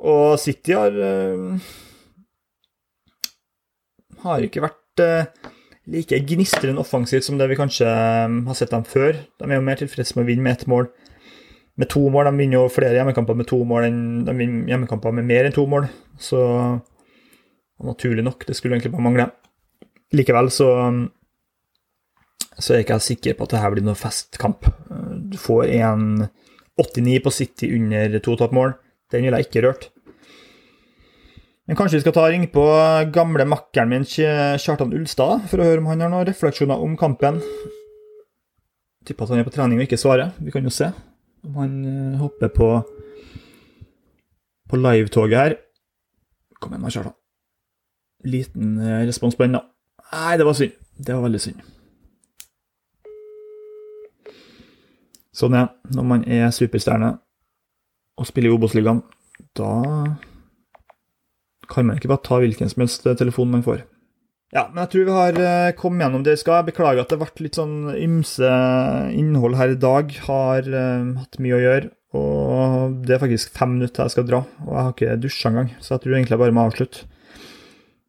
Og 0.00 0.38
City 0.40 0.72
har 0.72 0.96
uh, 0.96 1.58
har 4.24 4.44
ikke 4.44 4.64
vært 4.64 5.02
uh, 5.04 5.50
like 5.90 6.22
gnistrende 6.28 6.82
offensivt 6.82 7.26
som 7.26 7.38
det 7.40 7.48
vi 7.50 7.58
kanskje 7.58 7.88
um, 7.88 8.42
har 8.48 8.58
sett 8.58 8.72
dem 8.72 8.86
før. 8.88 9.18
De 9.40 9.48
er 9.48 9.58
jo 9.58 9.66
mer 9.66 9.80
tilfreds 9.80 10.14
med 10.16 10.24
å 10.24 10.30
vinne 10.30 10.46
med 10.46 10.58
ett 10.58 10.68
mål. 10.70 10.88
Med 11.80 11.90
to 11.92 12.02
mål. 12.12 12.28
De 12.28 12.42
vinner 12.42 12.60
jo 12.60 12.72
flere 12.72 12.96
hjemmekamper 12.98 13.38
med 13.38 13.48
to 13.50 13.60
mål 13.64 13.88
enn 13.88 14.00
de 14.28 14.36
vinner 14.36 14.72
hjemmekamper 14.74 15.14
med 15.16 15.28
mer 15.28 15.48
enn 15.48 15.56
to 15.56 15.66
mål. 15.70 15.88
Så 16.20 16.40
naturlig 17.80 18.24
nok, 18.26 18.44
det 18.44 18.56
skulle 18.56 18.76
egentlig 18.76 18.92
bare 18.92 19.06
mangle. 19.06 19.30
Likevel 20.16 20.50
så, 20.50 20.68
så 22.58 22.72
er 22.72 22.80
jeg 22.80 22.88
ikke 22.88 23.00
sikker 23.04 23.38
på 23.38 23.46
at 23.46 23.54
det 23.54 23.62
her 23.62 23.74
blir 23.74 23.86
noe 23.86 23.98
festkamp. 23.98 24.66
Du 25.30 25.38
får 25.38 25.70
1,89 25.76 27.22
på 27.24 27.32
City 27.34 27.70
under 27.76 28.18
to 28.18 28.36
toppmål. 28.40 28.74
Den 29.10 29.26
ville 29.26 29.38
jeg 29.38 29.50
ikke 29.50 29.64
rørt. 29.68 29.90
Men 31.70 31.78
kanskje 31.78 32.00
vi 32.00 32.02
skal 32.02 32.14
ta 32.16 32.24
og 32.26 32.32
ringe 32.32 32.48
på 32.50 32.64
gamle 33.14 33.44
makkeren 33.46 33.92
min 33.92 34.02
Kjartan 34.02 34.90
Ulstad 34.96 35.44
for 35.50 35.62
å 35.62 35.68
høre 35.68 35.78
om 35.78 35.86
han 35.92 36.02
har 36.02 36.10
noen 36.10 36.26
refleksjoner 36.26 36.82
om 36.82 36.96
kampen. 36.98 37.38
Tipper 39.06 39.28
at 39.28 39.30
han 39.36 39.42
er 39.42 39.46
på 39.46 39.52
trening 39.54 39.78
og 39.78 39.86
ikke 39.86 40.00
svarer. 40.00 40.32
Vi 40.42 40.50
kan 40.50 40.66
jo 40.66 40.72
se 40.74 40.90
om 41.46 41.54
han 41.56 41.76
eh, 41.86 42.18
hopper 42.20 42.50
på 42.52 42.72
på 44.70 44.78
livetoget 44.78 45.38
her. 45.38 45.54
Kom 46.58 46.74
igjen, 46.74 46.90
Kjartan. 46.90 47.16
Liten 48.26 48.74
eh, 48.78 49.06
respons 49.08 49.38
på 49.38 49.46
den, 49.46 49.56
da. 49.58 49.64
Nei, 50.10 50.36
det 50.38 50.46
var 50.46 50.56
synd. 50.58 50.74
Det 50.98 51.14
var 51.14 51.24
veldig 51.26 51.42
synd. 51.42 51.60
Sånn 55.40 55.54
er 55.56 55.70
når 55.94 56.08
man 56.10 56.24
er 56.26 56.50
superstjerne 56.52 57.14
og 58.20 58.28
spiller 58.28 58.50
i 58.50 58.56
Obos-ligaen. 58.56 59.04
Da 59.56 59.70
kan 61.70 61.86
man 61.86 61.96
ikke 61.96 62.10
bare 62.10 62.26
ta 62.26 62.40
hvilken 62.42 62.70
som 62.72 62.82
helst 62.84 63.06
telefon 63.20 63.54
man 63.54 63.64
får. 63.64 63.84
Ja, 64.50 64.64
men 64.66 64.82
jeg 64.82 64.90
tror 64.92 65.06
vi 65.06 65.14
har 65.14 65.36
eh, 65.38 65.72
kommet 65.78 66.02
gjennom 66.02 66.24
det 66.26 66.34
vi 66.34 66.40
skal. 66.42 66.58
Jeg 66.58 66.72
beklager 66.72 67.04
at 67.04 67.12
det 67.12 67.20
ble 67.20 67.46
litt 67.46 67.58
sånn 67.58 67.76
ymse 67.94 68.50
innhold 69.14 69.54
her 69.60 69.76
i 69.76 69.78
dag. 69.78 70.10
Har 70.26 70.66
uh, 70.66 71.12
hatt 71.20 71.38
mye 71.42 71.54
å 71.54 71.62
gjøre. 71.62 71.92
Og 72.18 72.96
det 73.06 73.14
er 73.14 73.22
faktisk 73.22 73.54
fem 73.54 73.76
minutter 73.76 74.08
jeg 74.08 74.16
skal 74.16 74.26
dra, 74.26 74.40
og 74.66 74.72
jeg 74.74 74.82
har 74.82 74.94
ikke 74.96 75.18
dusja 75.22 75.52
engang. 75.52 75.70
Så 75.78 75.94
jeg 75.94 76.02
tror 76.02 76.16
egentlig 76.16 76.34
jeg 76.34 76.42
bare 76.42 76.56
må 76.56 76.64
avslutte. 76.66 77.06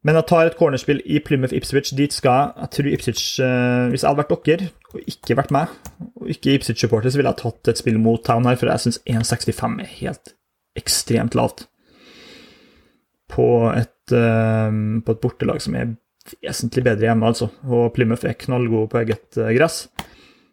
Men 0.02 0.18
jeg 0.18 0.26
tar 0.26 0.48
et 0.48 0.56
cornerspill 0.58 1.00
i 1.06 1.20
Plymouth 1.22 1.54
Ipswich. 1.54 1.92
Dit 1.94 2.14
skal 2.14 2.38
jeg. 2.58 2.70
Tror 2.74 2.88
Ipswich 2.90 3.24
uh, 3.38 3.86
Hvis 3.92 4.02
jeg 4.02 4.10
hadde 4.10 4.22
vært 4.24 4.46
dere, 4.48 4.70
og 4.92 5.04
ikke 5.06 5.36
vært 5.38 5.54
meg, 5.54 5.74
og 6.18 6.30
ikke 6.32 6.56
Ipswich-supporter, 6.56 7.12
så 7.12 7.20
ville 7.20 7.30
jeg 7.30 7.42
tatt 7.42 7.70
et 7.70 7.80
spill 7.80 8.00
mot 8.02 8.22
Town 8.26 8.48
her, 8.48 8.58
for 8.58 8.70
jeg 8.70 8.82
syns 8.82 8.98
1,65 9.06 9.78
er 9.84 9.92
helt 10.00 10.34
ekstremt 10.78 11.36
lavt 11.38 11.66
på 13.32 13.46
et, 13.70 14.14
uh, 14.16 14.74
på 15.06 15.14
et 15.14 15.22
bortelag 15.22 15.62
som 15.62 15.78
er 15.78 15.94
vesentlig 16.42 16.84
bedre 16.86 17.08
hjemme, 17.08 17.30
altså. 17.30 17.52
Og 17.70 17.92
Plymouth 17.94 18.26
er 18.26 18.38
knallgode 18.42 18.90
på 18.90 19.04
eget 19.04 19.38
uh, 19.38 19.54
gress. 19.54 19.86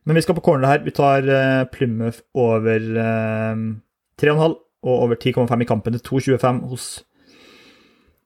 Men 0.06 0.18
vi 0.18 0.24
skal 0.26 0.38
på 0.38 0.46
corner 0.46 0.70
her. 0.70 0.86
Vi 0.86 0.94
tar 0.96 1.26
Plymouth 1.70 2.24
over 2.34 2.80
3,5 2.80 4.56
og 4.80 4.96
over 5.04 5.20
10,5 5.20 5.62
i 5.62 5.68
kampen 5.70 5.94
til 5.98 6.02
2,25 6.08 6.62
hos 6.72 6.88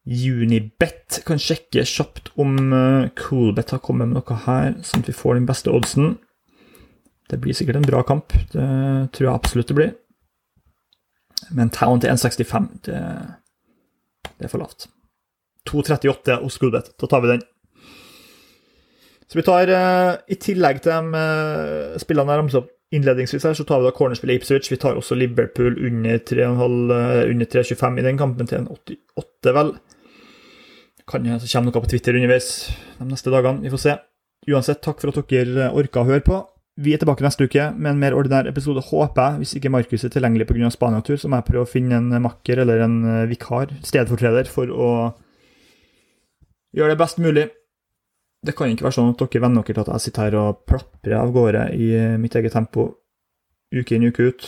Unibet. 0.03 1.21
Kan 1.27 1.39
sjekke 1.39 1.85
kjapt 1.87 2.33
om 2.39 2.57
Coolbet 3.19 3.71
har 3.71 3.81
kommet 3.83 4.09
med 4.09 4.19
noe 4.19 4.39
her, 4.45 4.73
sånn 4.83 5.05
at 5.05 5.11
vi 5.11 5.15
får 5.15 5.37
den 5.39 5.47
beste 5.47 5.71
oddsen. 5.71 6.17
Det 7.31 7.39
blir 7.39 7.55
sikkert 7.55 7.79
en 7.79 7.87
bra 7.87 8.01
kamp. 8.07 8.35
Det 8.51 8.65
tror 9.15 9.27
jeg 9.27 9.33
absolutt 9.33 9.71
det 9.71 9.77
blir. 9.77 9.93
Men 11.55 11.71
Town 11.71 12.03
til 12.03 12.11
1,65, 12.11 12.67
det 12.87 12.99
det 14.37 14.47
er 14.47 14.51
for 14.51 14.63
lavt. 14.63 14.87
2,38 15.69 16.41
hos 16.41 16.59
Coolbet. 16.59 16.89
Da 16.99 17.07
tar 17.07 17.23
vi 17.23 17.31
den. 17.31 17.43
Så 19.31 19.39
vi 19.39 19.45
tar, 19.47 19.69
uh, 19.71 20.17
I 20.27 20.35
tillegg 20.35 20.81
til 20.83 20.91
de 20.91 21.21
uh, 21.21 21.99
spillene 22.01 22.33
jeg 22.33 22.41
ramset 22.41 22.59
opp 22.59 22.71
innledningsvis, 22.93 23.45
her, 23.47 23.55
så 23.57 23.65
tar 23.67 23.81
vi 23.81 23.87
da 23.87 23.95
cornerspillet 23.95 24.41
Ipswich. 24.41 24.69
Vi 24.71 24.79
tar 24.81 24.97
også 24.99 25.17
Liverpool 25.17 25.75
under 25.87 26.21
3,25 26.29 27.83
uh, 27.89 27.99
i 27.99 28.05
den 28.05 28.19
kampen 28.19 28.49
til 28.49 28.61
en 28.61 28.69
88, 28.71 29.53
vel. 29.57 29.75
Kan 31.09 31.25
hende 31.27 31.41
det 31.43 31.51
kommer 31.51 31.71
noe 31.71 31.83
på 31.83 31.91
Twitter 31.91 32.15
underveis 32.15 32.49
de 32.99 33.09
neste 33.09 33.33
dagene. 33.33 33.63
Vi 33.65 33.71
får 33.73 33.83
se. 33.83 33.95
Uansett, 34.51 34.81
takk 34.83 35.01
for 35.01 35.11
at 35.11 35.31
dere 35.31 35.71
orka 35.75 36.03
å 36.03 36.07
høre 36.07 36.23
på. 36.23 36.39
Vi 36.83 36.95
er 36.95 37.01
tilbake 37.01 37.21
neste 37.21 37.45
uke 37.45 37.67
med 37.77 37.91
en 37.91 37.99
mer 38.01 38.15
ordinær 38.17 38.47
episode, 38.49 38.81
håper 38.87 39.27
jeg. 39.27 39.41
Hvis 39.41 39.55
ikke 39.59 39.71
Markus 39.73 40.05
er 40.07 40.13
tilgjengelig 40.13 40.47
pga. 40.49 40.71
Spania-tur, 40.73 41.19
så 41.21 41.29
må 41.29 41.37
jeg 41.37 41.49
prøve 41.51 41.67
å 41.67 41.69
finne 41.69 41.99
en 41.99 42.23
makker 42.23 42.63
eller 42.63 42.81
en 42.85 42.95
eh, 43.05 43.27
vikar, 43.29 43.75
stedfortreder, 43.85 44.49
for 44.49 44.71
å 44.73 44.89
gjøre 46.73 46.95
det 46.95 47.01
best 47.03 47.21
mulig. 47.21 47.45
Det 48.43 48.55
kan 48.57 48.71
ikke 48.71 48.87
være 48.87 48.97
sånn 48.97 49.13
at 49.13 49.21
dere 49.21 49.43
venner 49.45 49.63
dere 49.63 49.77
til 49.77 49.85
at 49.85 49.93
jeg 49.95 50.03
sitter 50.07 50.27
her 50.27 50.35
og 50.41 50.63
plaprer 50.67 51.15
av 51.15 51.31
gårde 51.31 51.63
i 51.79 51.89
mitt 52.19 52.35
eget 52.35 52.55
tempo 52.55 52.89
uke 53.73 53.95
inn 53.95 54.07
uke 54.09 54.27
ut. 54.29 54.47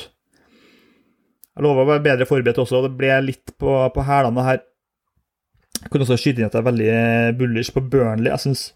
Jeg 1.55 1.63
lover 1.63 1.86
å 1.86 1.89
være 1.93 2.03
bedre 2.03 2.27
forberedt 2.27 2.60
også. 2.60 2.81
Det 2.84 2.95
ble 2.99 3.13
litt 3.23 3.53
på, 3.55 3.75
på 3.95 4.03
hælene, 4.03 4.43
her. 4.43 4.60
Jeg 5.79 5.91
kunne 5.91 6.03
også 6.03 6.17
skyte 6.19 6.41
inn 6.41 6.49
at 6.49 6.58
jeg 6.58 6.63
er 6.63 6.67
veldig 6.67 7.38
bullish 7.39 7.71
på 7.71 7.84
Burnley. 7.84 8.31
Jeg 8.34 8.43
synes, 8.43 8.73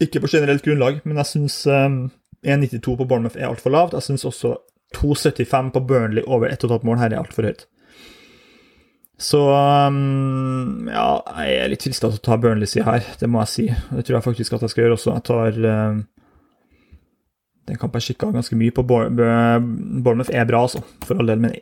Ikke 0.00 0.20
på 0.20 0.28
generelt 0.28 0.62
grunnlag, 0.62 1.00
men 1.04 1.16
jeg 1.16 1.26
syns 1.30 1.54
um, 1.66 2.10
1,92 2.44 2.96
på 2.98 3.06
Bournemouth 3.08 3.38
er 3.38 3.48
altfor 3.48 3.72
lavt. 3.72 3.94
Jeg 3.96 4.04
syns 4.04 4.26
også 4.28 4.58
2,75 4.94 5.72
på 5.72 5.80
Burnley 5.88 6.22
over 6.26 6.52
1,5 6.52 6.84
mål 6.84 7.00
her 7.00 7.10
er 7.10 7.22
altfor 7.22 7.48
høyt. 7.48 7.66
Så 9.16 9.38
um, 9.48 10.88
ja, 10.92 11.06
jeg 11.40 11.54
er 11.56 11.70
litt 11.72 11.86
fristet 11.86 12.12
til 12.12 12.18
å 12.18 12.24
ta 12.26 12.36
Burnley-sida 12.40 12.84
her, 12.84 13.06
det 13.20 13.30
må 13.32 13.40
jeg 13.46 13.52
si. 13.52 13.64
Det 13.70 14.04
tror 14.04 14.18
jeg 14.18 14.26
faktisk 14.26 14.56
at 14.56 14.66
jeg 14.66 14.74
skal 14.74 14.84
gjøre 14.84 14.98
også. 14.98 15.14
Jeg 15.14 15.24
tar 15.30 15.60
um, 15.64 16.02
den 17.66 17.80
kampen 17.80 18.02
jeg 18.02 18.12
kikka 18.12 18.28
ganske 18.34 18.58
mye 18.60 18.74
på. 18.76 18.84
Bournemouth 18.84 20.34
er 20.34 20.44
bra, 20.48 20.60
altså, 20.68 20.84
for 21.06 21.16
all 21.16 21.32
del, 21.32 21.40
men 21.42 21.56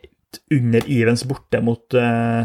under 0.51 0.91
Evens 0.91 1.23
borte 1.29 1.63
mot, 1.63 1.95
uh, 1.95 2.43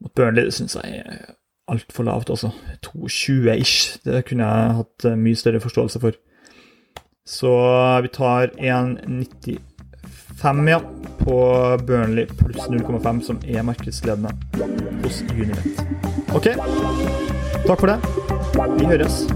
mot 0.00 0.14
Burnley 0.14 0.46
det 0.46 0.54
syns 0.54 0.78
jeg 0.78 1.02
er 1.02 1.34
altfor 1.70 2.06
lavt, 2.06 2.30
altså. 2.30 2.52
2,20-ish. 2.86 4.00
Det 4.06 4.22
kunne 4.30 4.46
jeg 4.46 4.78
hatt 4.78 5.10
uh, 5.10 5.18
mye 5.18 5.38
større 5.38 5.62
forståelse 5.66 6.02
for. 6.06 6.14
Så 7.26 7.50
vi 8.06 8.14
tar 8.14 8.54
Fem, 10.36 10.68
ja, 10.68 10.80
på 11.18 11.78
Burnley 11.86 12.26
pluss 12.26 12.68
0,5, 12.68 13.20
som 13.20 13.38
er 13.46 13.62
markedsledende 13.62 14.28
hos 15.02 15.22
Unibet. 15.22 15.84
OK, 16.34 16.46
takk 17.66 17.80
for 17.80 17.86
det. 17.86 17.98
Vi 18.78 18.84
høres. 18.86 19.26